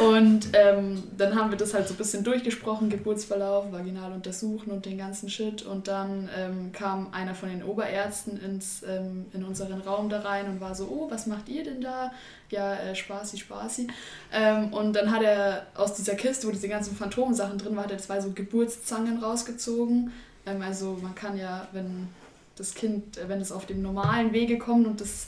[0.00, 4.86] Und ähm, dann haben wir das halt so ein bisschen durchgesprochen, Geburtsverlauf, vaginal untersuchen und
[4.86, 5.62] den ganzen Shit.
[5.62, 10.48] Und dann ähm, kam einer von den Oberärzten ins, ähm, in unseren Raum da rein
[10.48, 12.12] und war so, oh, was macht ihr denn da?
[12.48, 13.88] Ja, äh, Spaßi, Spaßi.
[14.32, 17.90] Ähm, und dann hat er aus dieser Kiste, wo diese ganzen Phantomsachen drin waren, hat
[17.92, 20.12] er zwei so Geburtszangen rausgezogen.
[20.46, 22.06] Ähm, also man kann ja, wenn
[22.54, 25.26] das Kind, äh, wenn es auf dem normalen Wege kommt und das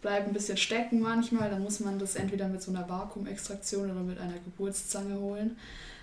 [0.00, 4.00] bleibt ein bisschen stecken manchmal, dann muss man das entweder mit so einer Vakuumextraktion oder
[4.00, 5.56] mit einer Geburtszange holen.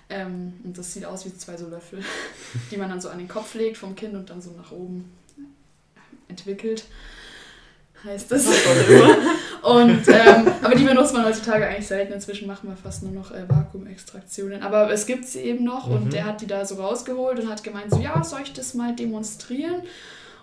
[0.10, 2.00] Ähm, und das sieht aus wie zwei so Löffel,
[2.72, 5.12] die man dann so an den Kopf legt vom Kind und dann so nach oben
[6.28, 6.86] entwickelt.
[8.04, 8.46] Heißt das.
[9.64, 12.14] und, ähm, aber die benutzt man heutzutage eigentlich selten.
[12.14, 14.62] Inzwischen machen wir fast nur noch äh, Vakuumextraktionen.
[14.62, 15.96] Aber es gibt sie eben noch Mhm.
[15.96, 18.76] und der hat die da so rausgeholt und hat gemeint, so ja, soll ich das
[18.76, 19.82] mal demonstrieren?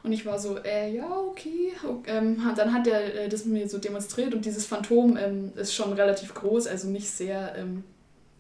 [0.03, 1.73] Und ich war so, äh, ja, okay.
[2.07, 5.93] Ähm, dann hat er äh, das mir so demonstriert und dieses Phantom ähm, ist schon
[5.93, 7.85] relativ groß, also nicht sehr ähm,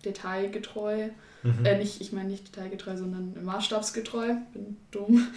[0.04, 1.08] detailgetreu.
[1.44, 1.64] Mhm.
[1.64, 4.34] Äh, nicht, ich meine nicht detailgetreu, sondern maßstabsgetreu.
[4.52, 5.28] Bin dumm.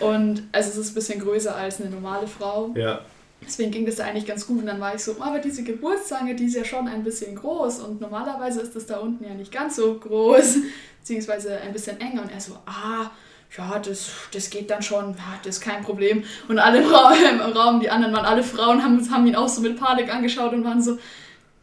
[0.00, 2.72] Und also es ist ein bisschen größer als eine normale Frau.
[2.74, 3.00] Ja,
[3.40, 4.58] Deswegen ging das eigentlich ganz gut.
[4.58, 7.36] Und dann war ich so, "Oh, aber diese Geburtszange, die ist ja schon ein bisschen
[7.36, 7.80] groß.
[7.80, 10.56] Und normalerweise ist das da unten ja nicht ganz so groß,
[11.00, 12.22] beziehungsweise ein bisschen enger.
[12.22, 13.10] Und er so, ah,
[13.56, 16.24] ja, das, das geht dann schon, ja, das ist kein Problem.
[16.48, 19.60] Und alle Frauen im Raum, die anderen waren alle Frauen, haben, haben ihn auch so
[19.60, 20.98] mit Panik angeschaut und waren so,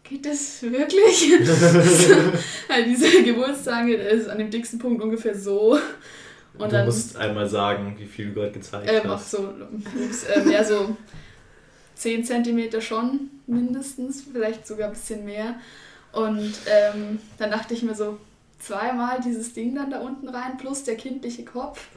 [0.04, 1.32] geht das wirklich?
[2.68, 5.78] Weil diese Geburtszange ist an dem dicksten Punkt ungefähr so.
[6.58, 9.32] Und du dann musst einmal sagen, wie viel du gerade gezeigt äh, macht hast.
[9.32, 9.54] so,
[10.36, 10.96] ähm, ja, so
[11.96, 15.56] 10 cm schon mindestens, vielleicht sogar ein bisschen mehr.
[16.12, 18.18] Und ähm, dann dachte ich mir so,
[18.60, 21.88] zweimal dieses Ding dann da unten rein, plus der kindliche Kopf.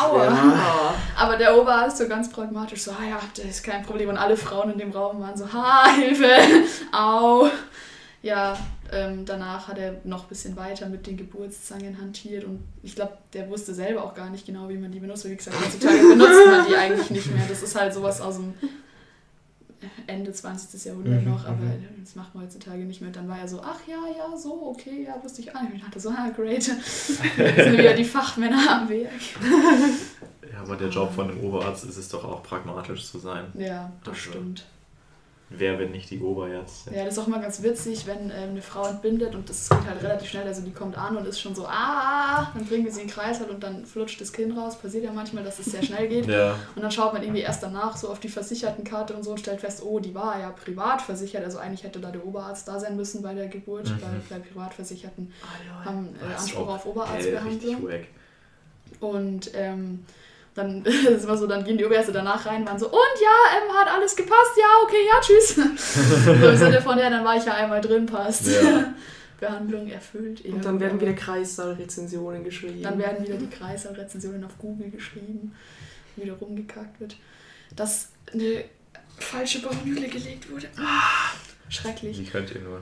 [0.00, 0.24] Aua!
[0.24, 0.94] Ja.
[1.16, 4.08] Aber der Oberarzt so ganz pragmatisch, so, ah ja, das ist kein Problem.
[4.08, 6.30] Und alle Frauen in dem Raum waren so, ha, Hilfe,
[6.92, 7.48] au.
[8.20, 8.58] Ja,
[8.90, 13.16] ähm, danach hat er noch ein bisschen weiter mit den Geburtszangen hantiert und ich glaube,
[13.32, 15.28] der wusste selber auch gar nicht genau, wie man die benutzt.
[15.28, 17.44] Wie gesagt, heutzutage benutzt man die eigentlich nicht mehr.
[17.48, 18.54] Das ist halt sowas aus dem
[20.06, 20.84] Ende 20.
[20.84, 21.84] Jahrhundert Mhm, noch, aber mhm.
[22.04, 23.10] das macht man heutzutage nicht mehr.
[23.10, 25.70] Dann war er so, ach ja, ja, so, okay, ja, wusste ich auch nicht.
[25.72, 26.66] Und ich dachte so, ah, great.
[26.66, 29.10] Jetzt sind wieder die Fachmänner am Werk.
[30.52, 33.44] Ja, aber der Job von dem Oberarzt ist es doch auch pragmatisch zu sein.
[33.54, 34.30] Ja, das Also.
[34.30, 34.66] stimmt.
[35.50, 36.92] Wer, wenn nicht die Oberärztin?
[36.94, 39.86] Ja, das ist auch immer ganz witzig, wenn ähm, eine Frau entbindet und das geht
[39.86, 40.46] halt relativ schnell.
[40.46, 43.12] Also die kommt an und ist schon so, ah, dann bringen wir sie in den
[43.14, 44.78] Kreis halt und dann flutscht das Kind raus.
[44.78, 46.26] Passiert ja manchmal, dass es sehr schnell geht.
[46.26, 49.40] Ja, Und dann schaut man irgendwie erst danach so auf die Versichertenkarte und so und
[49.40, 51.42] stellt fest, oh, die war ja privat versichert.
[51.44, 54.02] Also eigentlich hätte da der Oberarzt da sein müssen bei der Geburt, Mhm.
[54.02, 57.08] weil bei Privatversicherten Ah, haben äh, Anspruch auf wack.
[59.00, 60.04] Und ähm,
[60.58, 63.58] dann ist immer so, dann gehen die Oberärzte danach rein und waren so, und ja,
[63.58, 65.54] ähm, hat alles gepasst, ja, okay, ja, tschüss.
[66.24, 68.46] so im Sinne von, ja, dann war ich ja einmal drin, passt.
[68.48, 68.94] Ja.
[69.40, 70.44] Behandlung erfüllt.
[70.44, 72.82] Und dann werden wieder Kreissaalrezensionen geschrieben.
[72.82, 75.54] Dann werden wieder die Kreissaal-Rezensionen auf Google geschrieben,
[76.16, 77.16] wieder rumgekackt wird.
[77.76, 78.64] Dass eine
[79.16, 80.66] falsche Baumühle gelegt wurde.
[81.68, 82.18] Schrecklich.
[82.18, 82.80] Wie könnt ihr nur?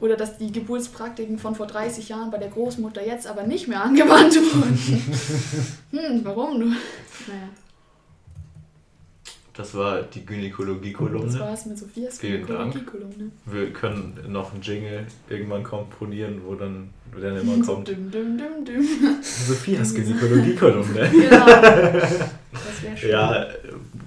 [0.00, 3.82] Oder dass die Geburtspraktiken von vor 30 Jahren bei der Großmutter jetzt aber nicht mehr
[3.82, 4.78] angewandt wurden.
[5.90, 6.68] hm, warum nur?
[6.68, 7.48] Naja.
[9.52, 11.38] Das war die Das Gynäkologie-Kolumne.
[11.40, 12.72] war's mit Sophias Vielen Dank.
[12.72, 13.30] Gynäkologie-Kolumne.
[13.46, 17.88] Wir können noch einen Jingle irgendwann komponieren, wo dann wo dann immer kommt.
[17.88, 18.84] Düm, düm, düm, düm.
[19.22, 21.10] Sophias Gynäkologie-Kolumne.
[21.12, 21.46] Genau.
[21.46, 23.10] Das wäre schön.
[23.10, 23.54] Ja, äh,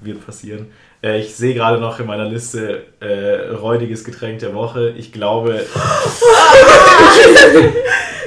[0.01, 0.67] wird passieren.
[1.04, 4.93] Äh, Ich sehe gerade noch in meiner Liste äh, räudiges Getränk der Woche.
[4.97, 5.66] Ich glaube,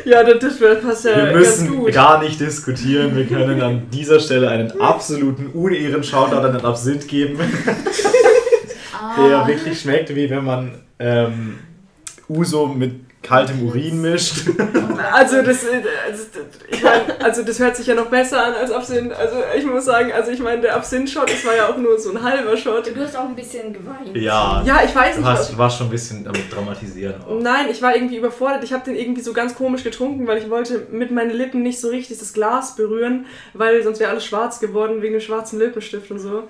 [0.04, 1.92] Ja, das, passt ja wir ganz müssen gut.
[1.92, 3.16] gar nicht diskutieren.
[3.16, 7.40] Wir können an dieser Stelle einen absoluten Unehren-Shoutout an den Absinth geben,
[8.96, 11.58] Ah, der wirklich schmeckt, wie wenn man ähm,
[12.28, 12.92] Uso mit
[13.26, 14.46] kaltem Urin mischt.
[15.12, 16.24] Also das, also,
[16.68, 19.12] ich mein, also das hört sich ja noch besser an als Absinth.
[19.12, 22.10] Also ich muss sagen, also ich meine, der Absinth-Shot, das war ja auch nur so
[22.10, 22.86] ein halber Shot.
[22.88, 24.14] Du hast auch ein bisschen geweint.
[24.16, 25.30] Ja, Ja, ich weiß du nicht.
[25.30, 27.40] hast, du warst schon ein bisschen am Dramatisieren auch.
[27.40, 28.64] Nein, ich war irgendwie überfordert.
[28.64, 31.80] Ich habe den irgendwie so ganz komisch getrunken, weil ich wollte mit meinen Lippen nicht
[31.80, 36.10] so richtig das Glas berühren, weil sonst wäre alles schwarz geworden wegen dem schwarzen Lippenstift
[36.10, 36.44] und so.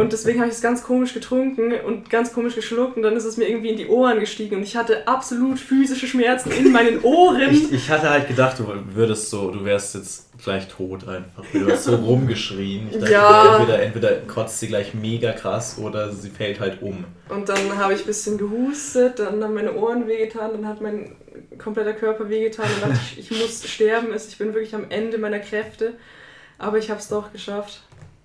[0.00, 3.24] Und deswegen habe ich es ganz komisch getrunken und ganz komisch geschluckt und dann ist
[3.24, 7.00] es mir irgendwie in die Ohren gestiegen und ich hatte absolut physische Schmerzen in meinen
[7.02, 7.50] Ohren.
[7.50, 11.44] Ich, ich hatte halt gedacht, du würdest so, du wärst jetzt gleich tot einfach.
[11.52, 12.88] Du hast so rumgeschrien.
[12.90, 13.56] Ich dachte, Ja.
[13.58, 17.04] entweder, entweder kotzt sie gleich mega krass oder sie fällt halt um.
[17.28, 21.16] Und dann habe ich ein bisschen gehustet, dann haben meine Ohren wehgetan, dann hat mein
[21.58, 25.38] kompletter Körper wehgetan und dachte ich, ich muss sterben, ich bin wirklich am Ende meiner
[25.38, 25.94] Kräfte.
[26.58, 27.82] Aber ich habe es doch geschafft.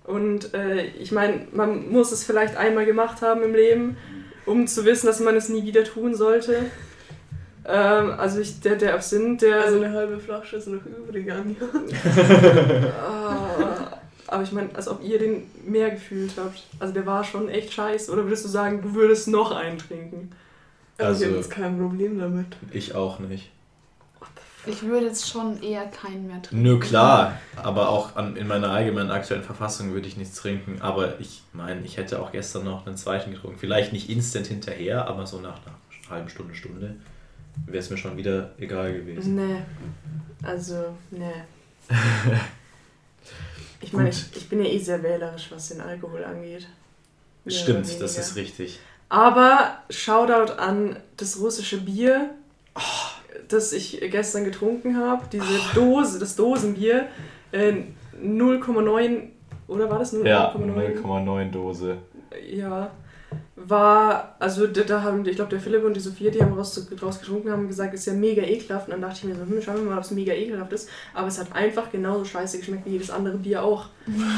[0.08, 3.98] Und äh, ich meine, man muss es vielleicht einmal gemacht haben im Leben,
[4.46, 6.64] um zu wissen, dass man es nie wieder tun sollte.
[7.66, 9.62] Ähm, also ich, der, der Absinth, der...
[9.62, 11.56] Also eine halbe Flasche ist noch übrig, Anja.
[13.06, 16.64] Ah, aber ich meine, als ob ihr den mehr gefühlt habt.
[16.78, 18.10] Also der war schon echt scheiße.
[18.10, 20.30] Oder würdest du sagen, du würdest noch einen trinken?
[20.96, 22.46] Also, ich habe jetzt kein Problem damit.
[22.70, 23.50] Ich auch nicht.
[24.68, 26.62] Ich würde jetzt schon eher keinen mehr trinken.
[26.62, 27.38] Nö, klar.
[27.56, 30.80] Aber auch an, in meiner allgemeinen aktuellen Verfassung würde ich nichts trinken.
[30.80, 33.58] Aber ich meine, ich hätte auch gestern noch einen zweiten getrunken.
[33.58, 36.96] Vielleicht nicht instant hinterher, aber so nach einer halben Stunde, Stunde
[37.66, 39.36] wäre es mir schon wieder egal gewesen.
[39.36, 39.62] Nee.
[40.42, 41.32] Also, nee.
[43.80, 46.66] Ich meine, ich, ich bin ja eh sehr wählerisch, was den Alkohol angeht.
[47.44, 48.80] Mehr Stimmt, das ist richtig.
[49.08, 52.30] Aber Shoutout an das russische Bier,
[53.48, 55.24] das ich gestern getrunken habe.
[55.32, 57.06] Diese Dose, das Dosenbier.
[57.52, 57.74] Äh,
[58.22, 59.28] 0,9
[59.68, 60.26] oder war das 0,9?
[60.26, 61.98] Ja, 0,9 Dose.
[62.50, 62.90] Ja,
[63.56, 66.88] war, also da, da haben, ich glaube, der Philipp und die Sophia, die haben raus,
[66.98, 68.88] draus getrunken, haben gesagt, ist ja mega ekelhaft.
[68.88, 70.88] Und dann dachte ich mir so, hm, schauen wir mal, ob es mega ekelhaft ist.
[71.14, 73.86] Aber es hat einfach genauso scheiße geschmeckt wie jedes andere Bier auch.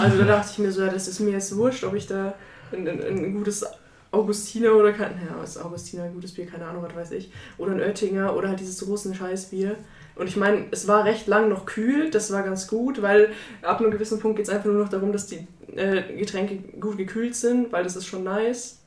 [0.01, 2.35] Also da dachte ich mir so, ja, das ist mir jetzt wurscht, ob ich da
[2.73, 3.65] ein, ein, ein gutes
[4.13, 7.31] Augustiner oder kein, ja, ist Augustiner ein gutes Bier, keine Ahnung, was weiß ich.
[7.59, 9.77] Oder ein Oettinger oder halt dieses großen Scheißbier.
[10.17, 13.31] Und ich meine, es war recht lang noch kühl, das war ganz gut, weil
[13.63, 15.47] ab einem gewissen Punkt geht es einfach nur noch darum, dass die
[15.77, 18.81] äh, Getränke gut gekühlt sind, weil das ist schon nice.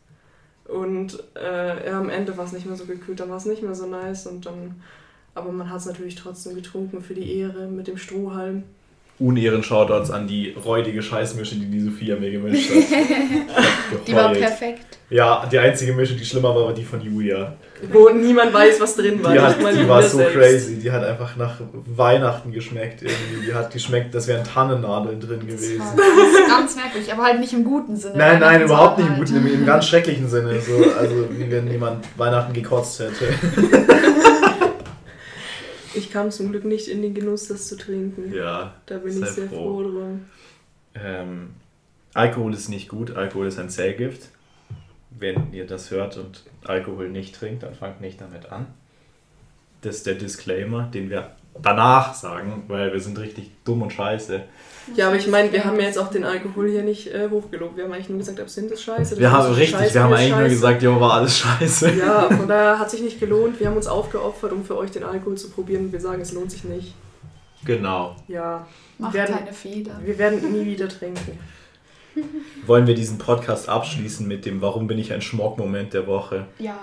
[0.66, 3.64] Und äh, ja, am Ende war es nicht mehr so gekühlt, dann war es nicht
[3.64, 4.82] mehr so nice und dann.
[5.36, 8.64] Aber man hat es natürlich trotzdem getrunken für die Ehre mit dem Strohhalm.
[9.24, 12.76] Unehren-Shoutouts an die räudige Scheißmische, die die Sophia mir gemischt hat.
[14.08, 14.94] Die war perfekt.
[15.10, 17.54] Ja, die einzige Mische, die schlimmer war, war die von Julia.
[17.92, 19.32] Wo niemand weiß, was drin war.
[19.32, 20.36] Die, hat, die war so selbst.
[20.36, 20.80] crazy.
[20.80, 21.58] Die hat einfach nach
[21.96, 23.46] Weihnachten geschmeckt irgendwie.
[23.46, 25.84] Die hat geschmeckt, das wären Tannennadeln drin gewesen.
[25.96, 28.18] das ist ganz merkwürdig, aber halt nicht im guten Sinne.
[28.18, 30.60] Nein, nein, überhaupt nicht im guten, im, im ganz schrecklichen Sinne.
[30.60, 33.26] So, also wie wenn jemand Weihnachten gekotzt hätte.
[36.14, 38.32] Ich kam zum Glück nicht in den Genuss, das zu trinken.
[38.32, 38.76] Ja.
[38.86, 39.82] Da bin Sehr ich sehr froh.
[39.82, 40.26] froh drum.
[40.94, 41.56] Ähm,
[42.14, 44.30] Alkohol ist nicht gut, Alkohol ist ein Zellgift.
[45.10, 48.68] Wenn ihr das hört und Alkohol nicht trinkt, dann fangt nicht damit an.
[49.82, 54.44] Das ist der Disclaimer, den wir danach sagen, weil wir sind richtig dumm und scheiße.
[54.96, 57.78] Ja, aber ich meine, wir haben ja jetzt auch den Alkohol hier nicht äh, hochgelobt.
[57.78, 59.12] Wir haben eigentlich nur gesagt, Absinth ist scheiße.
[59.12, 60.50] das Wir haben richtig, Scheißbier wir haben eigentlich nur scheiße.
[60.56, 61.92] gesagt, jo, war alles scheiße.
[61.94, 63.60] Ja, von daher hat sich nicht gelohnt.
[63.60, 65.92] Wir haben uns aufgeopfert, um für euch den Alkohol zu probieren.
[65.92, 66.94] Wir sagen, es lohnt sich nicht.
[67.66, 68.16] Genau.
[68.28, 68.68] Ja,
[68.98, 70.00] Macht werden- keine Fehler.
[70.04, 71.40] wir werden nie wieder trinken.
[72.68, 76.46] Wollen wir diesen Podcast abschließen mit dem Warum bin ich ein Schmock-Moment der Woche?
[76.60, 76.78] Ja.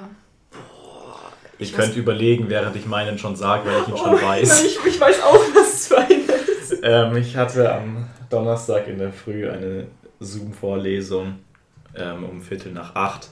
[1.58, 4.22] Ihr Ich könnt weiß- überlegen, während ich meinen schon sage, weil ich ihn schon Oh,
[4.22, 4.64] weiß.
[4.64, 6.29] Ich, ich weiß auch, was es für ist.
[6.82, 9.86] Ähm, ich hatte am Donnerstag in der Früh eine
[10.20, 11.36] Zoom-Vorlesung
[11.94, 13.28] ähm, um Viertel nach acht.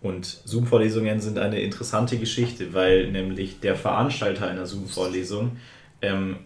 [0.00, 5.52] Und Zoom-Vorlesungen sind eine interessante Geschichte, weil nämlich der Veranstalter einer Zoom-Vorlesung
[6.02, 6.36] ähm,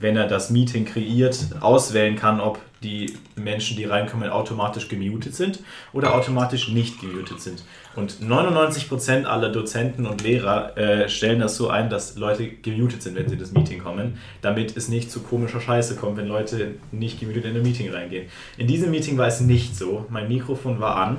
[0.00, 5.60] wenn er das Meeting kreiert, auswählen kann, ob die Menschen, die reinkommen, automatisch gemutet sind
[5.92, 7.64] oder automatisch nicht gemutet sind.
[7.96, 13.16] Und 99% aller Dozenten und Lehrer äh, stellen das so ein, dass Leute gemutet sind,
[13.16, 16.74] wenn sie in das Meeting kommen, damit es nicht zu komischer Scheiße kommt, wenn Leute
[16.92, 18.28] nicht gemutet in ein Meeting reingehen.
[18.56, 20.06] In diesem Meeting war es nicht so.
[20.10, 21.18] Mein Mikrofon war an.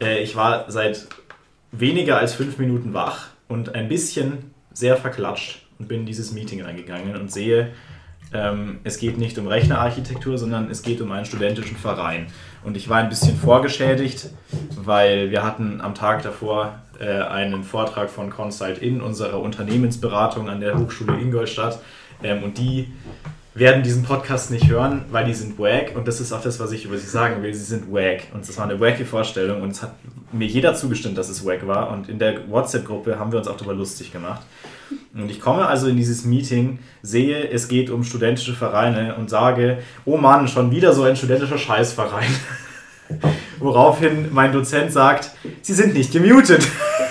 [0.00, 1.08] Äh, ich war seit
[1.72, 6.62] weniger als fünf Minuten wach und ein bisschen sehr verklatscht und bin in dieses Meeting
[6.62, 7.72] reingegangen und sehe,
[8.32, 12.26] ähm, es geht nicht um Rechnerarchitektur, sondern es geht um einen studentischen Verein.
[12.64, 14.30] Und ich war ein bisschen vorgeschädigt,
[14.76, 20.60] weil wir hatten am Tag davor äh, einen Vortrag von Consult in unserer Unternehmensberatung an
[20.60, 21.78] der Hochschule Ingolstadt.
[22.22, 22.92] Ähm, und die
[23.54, 25.92] werden diesen Podcast nicht hören, weil die sind wack.
[25.94, 27.54] Und das ist auch das, was ich über sie sagen will.
[27.54, 28.22] Sie sind wack.
[28.32, 29.62] Und das war eine wacke Vorstellung.
[29.62, 29.94] Und es hat
[30.32, 31.90] mir jeder zugestimmt, dass es wack war.
[31.90, 34.42] Und in der WhatsApp-Gruppe haben wir uns auch darüber lustig gemacht.
[35.14, 39.78] Und ich komme also in dieses Meeting, sehe, es geht um studentische Vereine und sage,
[40.04, 42.30] oh Mann, schon wieder so ein studentischer Scheißverein.
[43.58, 45.30] Woraufhin mein Dozent sagt,
[45.62, 46.66] Sie sind nicht gemutet.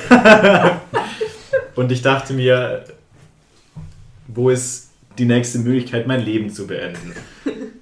[1.75, 2.83] und ich dachte mir,
[4.27, 7.13] wo ist die nächste Möglichkeit, mein Leben zu beenden?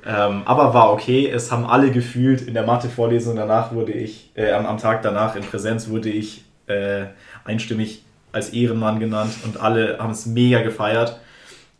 [0.05, 4.51] ähm, aber war okay, es haben alle gefühlt, in der Mathe-Vorlesung danach wurde ich, äh,
[4.51, 7.05] am, am, Tag danach in Präsenz wurde ich äh,
[7.43, 11.19] einstimmig als Ehrenmann genannt und alle haben es mega gefeiert.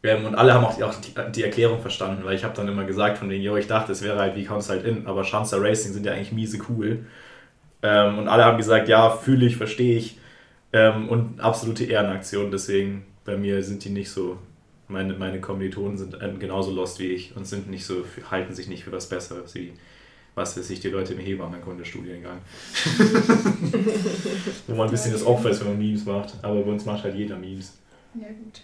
[0.04, 0.94] Ähm, und alle haben auch die, auch
[1.32, 4.02] die, Erklärung verstanden, weil ich habe dann immer gesagt von denen, jo, ich dachte, es
[4.02, 7.06] wäre halt wie Counts halt in, aber Schanzer Racing sind ja eigentlich miese cool.
[7.84, 10.18] Ähm, und alle haben gesagt, ja, fühle ich, verstehe ich.
[10.74, 14.38] Ähm, und absolute Ehrenaktion, deswegen bei mir sind die nicht so,
[14.88, 18.84] meine, meine Kommilitonen sind genauso lost wie ich und sind nicht so, halten sich nicht
[18.84, 19.74] für was Besseres wie
[20.36, 22.38] was weiß ich, die Leute im Hebammenkunde-Studiengang.
[24.68, 26.36] Wo man ein bisschen das Opfer ist, wenn man Memes macht.
[26.42, 27.74] Aber bei uns macht halt jeder Memes.
[28.14, 28.62] Ja, gut.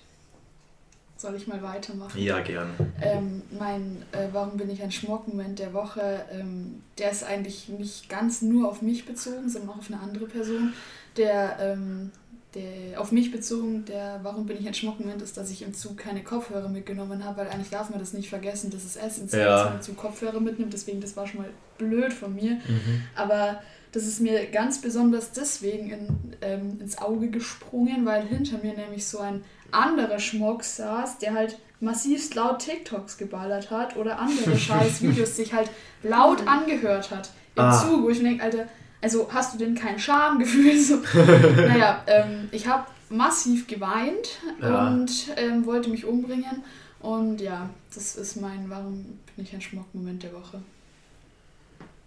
[1.18, 2.22] Soll ich mal weitermachen?
[2.22, 2.70] Ja, gern.
[3.02, 8.08] Ähm, mein äh, Warum bin ich ein Schmockmoment der Woche, ähm, der ist eigentlich nicht
[8.08, 10.74] ganz nur auf mich bezogen, sondern auch auf eine andere Person.
[11.18, 12.12] Der ähm,
[12.58, 15.98] der, auf mich bezogen, der Warum bin ich ein Schmuckmoment ist, dass ich im Zug
[15.98, 19.56] keine Kopfhörer mitgenommen habe, weil eigentlich darf man das nicht vergessen, das ist essentiell, ja.
[19.56, 22.54] dass man im Zug Kopfhörer mitnimmt, deswegen das war schon mal blöd von mir.
[22.54, 23.04] Mhm.
[23.16, 26.08] Aber das ist mir ganz besonders deswegen in,
[26.42, 31.58] ähm, ins Auge gesprungen, weil hinter mir nämlich so ein anderer Schmuck saß, der halt
[31.80, 35.70] massivst laut TikToks geballert hat oder andere scheiß Videos sich halt
[36.04, 37.72] laut angehört hat im ah.
[37.72, 38.68] Zug, wo ich mir denke, Alter,
[39.02, 40.78] also hast du denn kein Schamgefühl?
[40.80, 40.98] So,
[41.56, 44.88] naja, ähm, ich habe massiv geweint ja.
[44.88, 46.64] und ähm, wollte mich umbringen.
[47.00, 50.62] Und ja, das ist mein, warum bin ich ein Schmockmoment der Woche.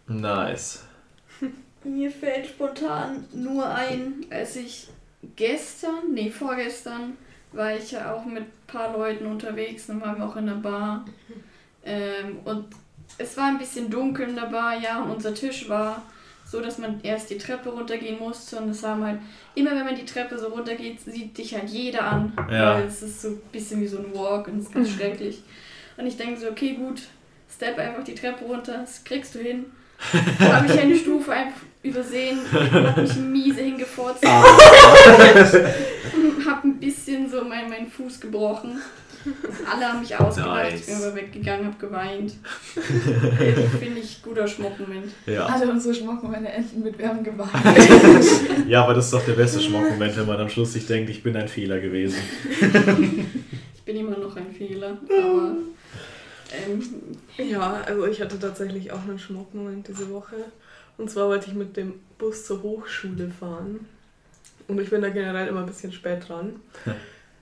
[0.09, 0.85] Nice.
[1.85, 4.89] Mir fällt spontan nur ein, als ich
[5.37, 7.17] gestern, nee, vorgestern,
[7.53, 10.55] war ich ja auch mit ein paar Leuten unterwegs und waren wir auch in der
[10.55, 11.05] Bar.
[11.85, 12.67] Ähm, und
[13.19, 16.03] es war ein bisschen dunkel in der Bar, ja, und unser Tisch war
[16.51, 19.21] so, dass man erst die Treppe runtergehen musste und es haben halt,
[19.55, 22.33] immer wenn man die Treppe so runtergeht, sieht dich halt jeder an.
[22.51, 22.75] Ja.
[22.75, 25.43] Weil es ist so ein bisschen wie so ein Walk und es ist ganz schrecklich.
[25.97, 27.03] Und ich denke so, okay, gut,
[27.55, 29.67] step einfach die Treppe runter, das kriegst du hin.
[30.39, 34.27] Da habe ich eine Stufe einfach übersehen und habe mich miese hingefurzt.
[34.27, 34.43] Ah.
[36.15, 38.81] und habe ein bisschen so meinen mein Fuß gebrochen.
[39.71, 40.81] Alle haben mich ausgelacht, nice.
[40.81, 42.33] ich bin aber weggegangen, habe geweint.
[43.79, 45.13] Finde ich guter Schmuckmoment.
[45.27, 45.47] Ja.
[45.47, 48.69] Alle unsere Schmuckmomente enden mit Wir haben geweint.
[48.69, 51.23] ja, aber das ist doch der beste Schmuckmoment, wenn man am Schluss sich denkt, ich
[51.23, 52.19] bin ein Fehler gewesen.
[53.75, 55.57] ich bin immer noch ein Fehler, aber...
[56.53, 56.83] Ähm,
[57.37, 60.37] ja, also ich hatte tatsächlich auch einen Schmuckmoment diese Woche.
[60.99, 63.87] Und zwar wollte ich mit dem Bus zur Hochschule fahren.
[64.69, 66.61] Und ich bin da generell immer ein bisschen spät dran.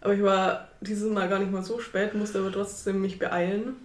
[0.01, 3.77] Aber ich war dieses Mal gar nicht mal so spät, musste aber trotzdem mich beeilen.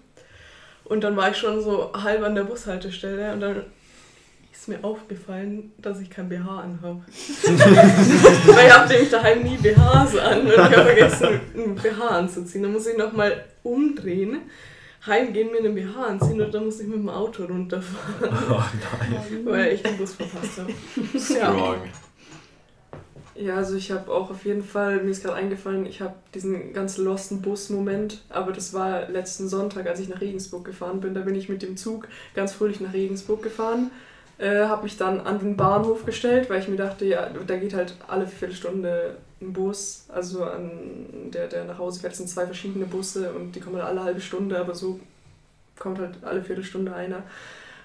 [0.84, 3.64] Und dann war ich schon so halb an der Bushaltestelle und dann
[4.52, 7.02] ist mir aufgefallen, dass ich kein BH anhabe.
[7.44, 12.64] Weil ich habe nämlich daheim nie BHs an und ich habe vergessen, einen BH anzuziehen.
[12.64, 14.42] Dann muss ich nochmal umdrehen,
[15.06, 18.30] heimgehen, mir einen BH anziehen und dann muss ich mit dem Auto runterfahren.
[18.50, 18.64] Oh
[19.02, 19.46] nein.
[19.46, 20.72] Weil ich den Bus verpasst habe.
[21.40, 21.76] Ja.
[23.36, 26.72] Ja, also ich habe auch auf jeden Fall, mir ist gerade eingefallen, ich habe diesen
[26.72, 31.16] ganz losten Bus-Moment, aber das war letzten Sonntag, als ich nach Regensburg gefahren bin.
[31.16, 33.90] Da bin ich mit dem Zug ganz fröhlich nach Regensburg gefahren,
[34.38, 37.74] äh, habe mich dann an den Bahnhof gestellt, weil ich mir dachte, ja, da geht
[37.74, 40.72] halt alle Viertelstunde ein Bus, also an
[41.34, 44.60] der, der nach Hause fährt, sind zwei verschiedene Busse und die kommen alle halbe Stunde,
[44.60, 45.00] aber so
[45.80, 47.24] kommt halt alle Viertelstunde einer.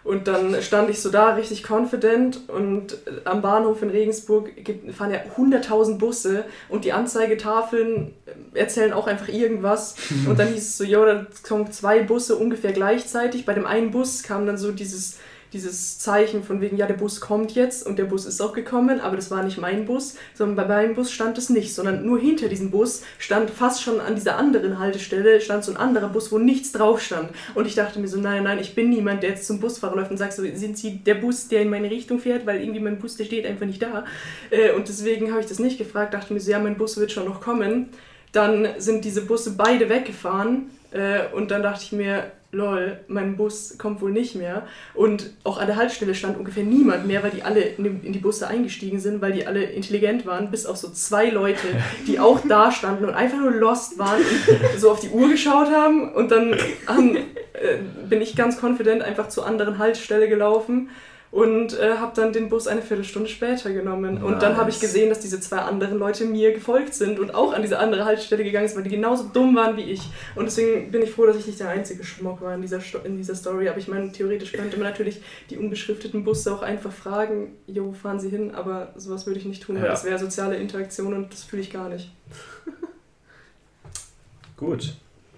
[0.04, 2.48] Und dann stand ich so da, richtig confident.
[2.48, 4.50] Und am Bahnhof in Regensburg
[4.96, 8.14] fahren ja 100.000 Busse und die Anzeigetafeln
[8.54, 9.96] erzählen auch einfach irgendwas.
[10.26, 13.44] Und dann hieß es so, jo, da kommen zwei Busse ungefähr gleichzeitig.
[13.44, 15.18] Bei dem einen Bus kam dann so dieses
[15.52, 19.00] dieses Zeichen von wegen, ja, der Bus kommt jetzt und der Bus ist auch gekommen,
[19.00, 22.18] aber das war nicht mein Bus, sondern bei meinem Bus stand es nicht, sondern nur
[22.18, 26.30] hinter diesem Bus stand fast schon an dieser anderen Haltestelle, stand so ein anderer Bus,
[26.30, 27.30] wo nichts drauf stand.
[27.54, 30.10] Und ich dachte mir so, nein, nein, ich bin niemand, der jetzt zum Busfahrer läuft
[30.10, 32.98] und sagt so, sind Sie der Bus, der in meine Richtung fährt, weil irgendwie mein
[32.98, 34.04] Bus, der steht einfach nicht da.
[34.50, 37.12] Äh, und deswegen habe ich das nicht gefragt, dachte mir so, ja, mein Bus wird
[37.12, 37.88] schon noch kommen.
[38.32, 43.76] Dann sind diese Busse beide weggefahren äh, und dann dachte ich mir, lol, mein Bus
[43.76, 44.66] kommt wohl nicht mehr.
[44.94, 48.48] Und auch an der Haltestelle stand ungefähr niemand mehr, weil die alle in die Busse
[48.48, 51.66] eingestiegen sind, weil die alle intelligent waren, bis auf so zwei Leute,
[52.06, 55.68] die auch da standen und einfach nur lost waren und so auf die Uhr geschaut
[55.70, 56.12] haben.
[56.12, 57.78] Und dann haben, äh,
[58.08, 60.88] bin ich ganz confident einfach zur anderen Haltestelle gelaufen
[61.30, 64.14] und äh, habe dann den Bus eine Viertelstunde später genommen.
[64.14, 64.24] Nice.
[64.24, 67.52] Und dann habe ich gesehen, dass diese zwei anderen Leute mir gefolgt sind und auch
[67.52, 70.00] an diese andere Haltestelle gegangen sind, weil die genauso dumm waren wie ich.
[70.34, 73.18] Und deswegen bin ich froh, dass ich nicht der einzige Schmock war in dieser, in
[73.18, 73.68] dieser Story.
[73.68, 75.20] Aber ich meine, theoretisch könnte man natürlich
[75.50, 78.54] die unbeschrifteten Busse auch einfach fragen, jo, wo fahren sie hin?
[78.54, 79.82] Aber sowas würde ich nicht tun, ja.
[79.82, 82.10] weil das wäre soziale Interaktion und das fühle ich gar nicht.
[84.56, 84.94] Gut,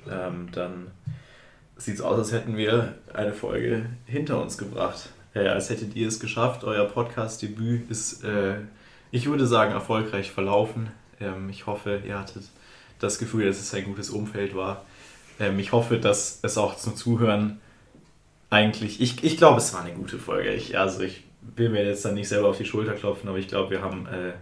[0.09, 0.93] ähm, dann
[1.77, 6.09] sieht es aus, als hätten wir eine Folge hinter uns gebracht äh, als hättet ihr
[6.09, 6.65] es geschafft.
[6.65, 8.57] Euer Podcast-Debüt ist, äh,
[9.11, 10.91] ich würde sagen, erfolgreich verlaufen.
[11.21, 12.45] Ähm, ich hoffe, ihr hattet
[12.99, 14.85] das Gefühl, dass es ein gutes Umfeld war.
[15.39, 17.61] Ähm, ich hoffe, dass es auch zum Zuhören
[18.51, 20.53] eigentlich, ich, ich glaube, es war eine gute Folge.
[20.53, 21.25] Ich, also ich
[21.57, 24.07] will mir jetzt dann nicht selber auf die Schulter klopfen, aber ich glaube, wir haben
[24.07, 24.33] äh,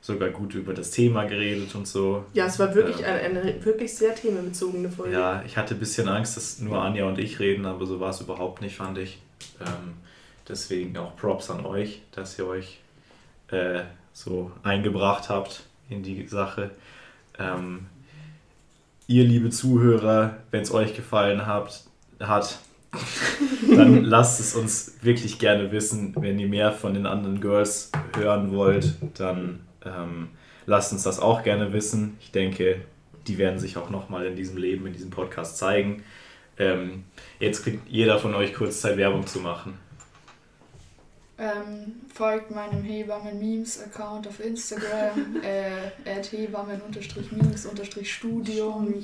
[0.00, 2.24] sogar gut über das Thema geredet und so.
[2.32, 5.12] Ja, es war wirklich ähm, eine, eine, wirklich sehr themenbezogene Folge.
[5.12, 8.10] Ja, ich hatte ein bisschen Angst, dass nur Anja und ich reden, aber so war
[8.10, 9.20] es überhaupt nicht, fand ich.
[9.60, 9.94] Ähm,
[10.48, 12.80] Deswegen auch Props an euch, dass ihr euch
[13.50, 13.82] äh,
[14.12, 16.70] so eingebracht habt in die Sache.
[17.38, 17.86] Ähm,
[19.06, 21.84] ihr, liebe Zuhörer, wenn es euch gefallen habt,
[22.20, 22.58] hat,
[23.76, 26.14] dann lasst es uns wirklich gerne wissen.
[26.18, 30.28] Wenn ihr mehr von den anderen Girls hören wollt, dann ähm,
[30.66, 32.16] lasst uns das auch gerne wissen.
[32.20, 32.82] Ich denke,
[33.26, 36.04] die werden sich auch nochmal in diesem Leben, in diesem Podcast zeigen.
[36.58, 37.04] Ähm,
[37.38, 39.74] jetzt kriegt jeder von euch kurz Zeit, Werbung zu machen.
[41.38, 48.94] Ähm, folgt meinem Hebammen-Memes-Account auf Instagram, äh, hebammen-memes-studium.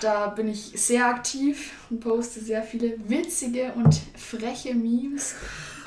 [0.00, 5.34] Da bin ich sehr aktiv und poste sehr viele witzige und freche Memes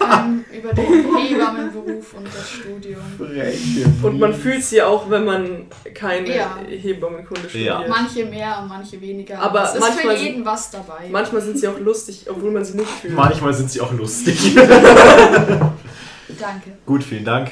[0.02, 3.02] ähm, über den Hebammenberuf und das Studium.
[3.18, 6.58] Freche und man fühlt sie auch, wenn man keine ja.
[6.68, 7.82] Hebammenkunde studiert.
[7.82, 7.88] Ja.
[7.88, 9.40] Manche mehr und manche weniger.
[9.40, 11.08] Aber es ist für jeden was dabei.
[11.10, 13.14] Manchmal sind sie auch lustig, obwohl man sie nicht fühlt.
[13.14, 14.56] Manchmal sind sie auch lustig.
[16.40, 16.72] Danke.
[16.86, 17.52] Gut, vielen Dank.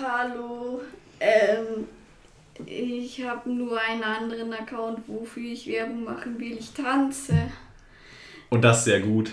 [0.00, 0.80] Hallo.
[1.20, 1.86] Ähm,
[2.66, 6.56] ich habe nur einen anderen Account, wofür ich Werbung machen will.
[6.58, 7.34] Ich tanze.
[8.50, 9.32] Und das sehr gut.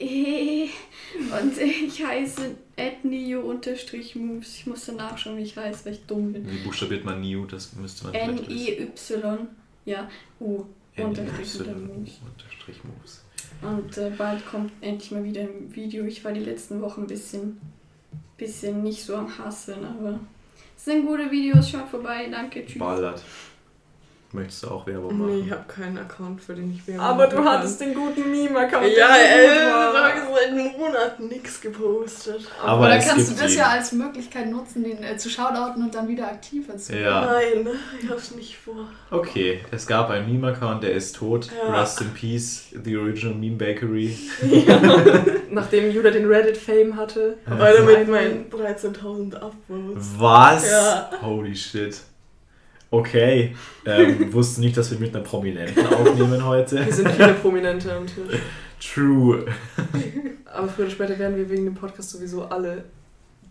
[0.00, 3.92] Und ich heiße etnio-moves.
[4.54, 6.48] Ich muss danach schauen, wie ich heiße, weil ich dumm bin.
[6.48, 7.44] Wie buchstabiert man Neo?
[7.46, 9.48] Das müsste man N-I-Y.
[9.84, 10.08] Ja,
[10.40, 10.64] U.
[10.96, 13.24] Unterstrich Moves.
[13.62, 16.04] Und äh, bald kommt endlich mal wieder ein Video.
[16.04, 17.60] Ich war die letzten Wochen ein bisschen,
[18.36, 20.20] bisschen nicht so am Hasseln, aber
[20.76, 21.70] es sind gute Videos.
[21.70, 22.28] Schaut vorbei.
[22.30, 22.64] Danke.
[22.64, 22.78] Tschüss.
[22.78, 23.22] Ballert.
[24.30, 25.38] Möchtest du auch Werbung machen?
[25.38, 28.84] Nee, ich habe keinen Account, für den ich Werbung Aber du hattest den guten Meme-Account.
[28.94, 32.46] Ja, ey, da habe seit Monaten nichts gepostet.
[32.60, 35.94] Aber, Aber dann kannst du das ja als Möglichkeit nutzen, den äh, zu shoutouten und
[35.94, 37.04] dann wieder aktiver zu werden.
[37.04, 37.24] Ja.
[37.24, 37.68] Nein,
[38.02, 38.90] ich hab's nicht vor.
[39.10, 41.48] Okay, es gab einen Meme-Account, der ist tot.
[41.66, 41.80] Ja.
[41.80, 44.14] Rest in Peace, the original Meme Bakery.
[44.42, 44.78] Ja.
[45.50, 47.38] Nachdem Judah den Reddit-Fame hatte.
[47.46, 50.06] Weil mit meinen 13.000 Upvotes.
[50.18, 50.70] Was?
[50.70, 51.10] Ja.
[51.22, 52.02] Holy shit.
[52.90, 56.84] Okay, ähm, wusste nicht, dass wir mit einer Prominenten aufnehmen heute.
[56.84, 58.40] Wir sind viele Prominente am Tisch.
[58.80, 59.46] True.
[60.46, 62.84] Aber früher oder später werden wir wegen dem Podcast sowieso alle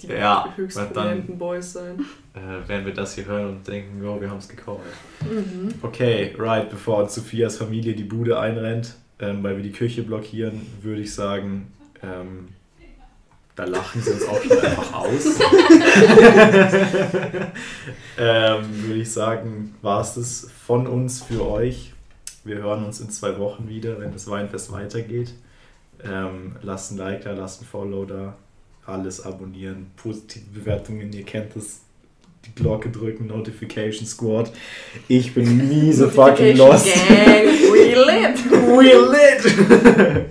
[0.01, 2.05] die ja, höchst prominenten Boys sein.
[2.33, 4.83] Äh, werden wir das hier hören und denken, oh, wir haben es gekauft.
[5.21, 5.73] Mhm.
[5.81, 10.61] Okay, right, bevor uns Sophias Familie die Bude einrennt, ähm, weil wir die Küche blockieren,
[10.81, 11.73] würde ich sagen,
[12.03, 12.49] ähm,
[13.57, 15.25] da lachen sie uns auch schon einfach aus.
[18.19, 21.91] ähm, Würde ich sagen, war es das von uns für euch.
[22.43, 25.33] Wir hören uns in zwei Wochen wieder, wenn das Weinfest weitergeht.
[26.03, 28.35] Ähm, lasst ein Like da, lasst ein Follow da,
[28.85, 31.81] alles abonnieren, positive Bewertungen, ihr kennt das.
[32.45, 34.51] Die Glocke drücken, Notification Squad.
[35.07, 36.85] Ich bin miese fucking lost.
[36.85, 38.51] Gang, we lit!
[38.51, 40.27] we lit!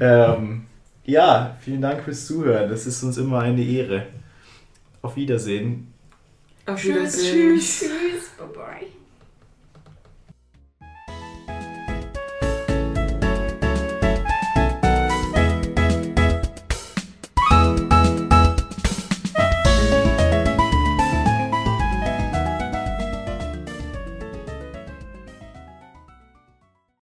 [0.00, 0.65] Ähm,
[1.06, 2.68] ja, vielen Dank fürs Zuhören.
[2.68, 4.06] Das ist uns immer eine Ehre.
[5.02, 5.92] Auf Wiedersehen.
[6.66, 7.54] Auf Tschüss, Wiedersehen.
[7.56, 7.78] tschüss.
[7.80, 8.85] Tschüss, bye bye.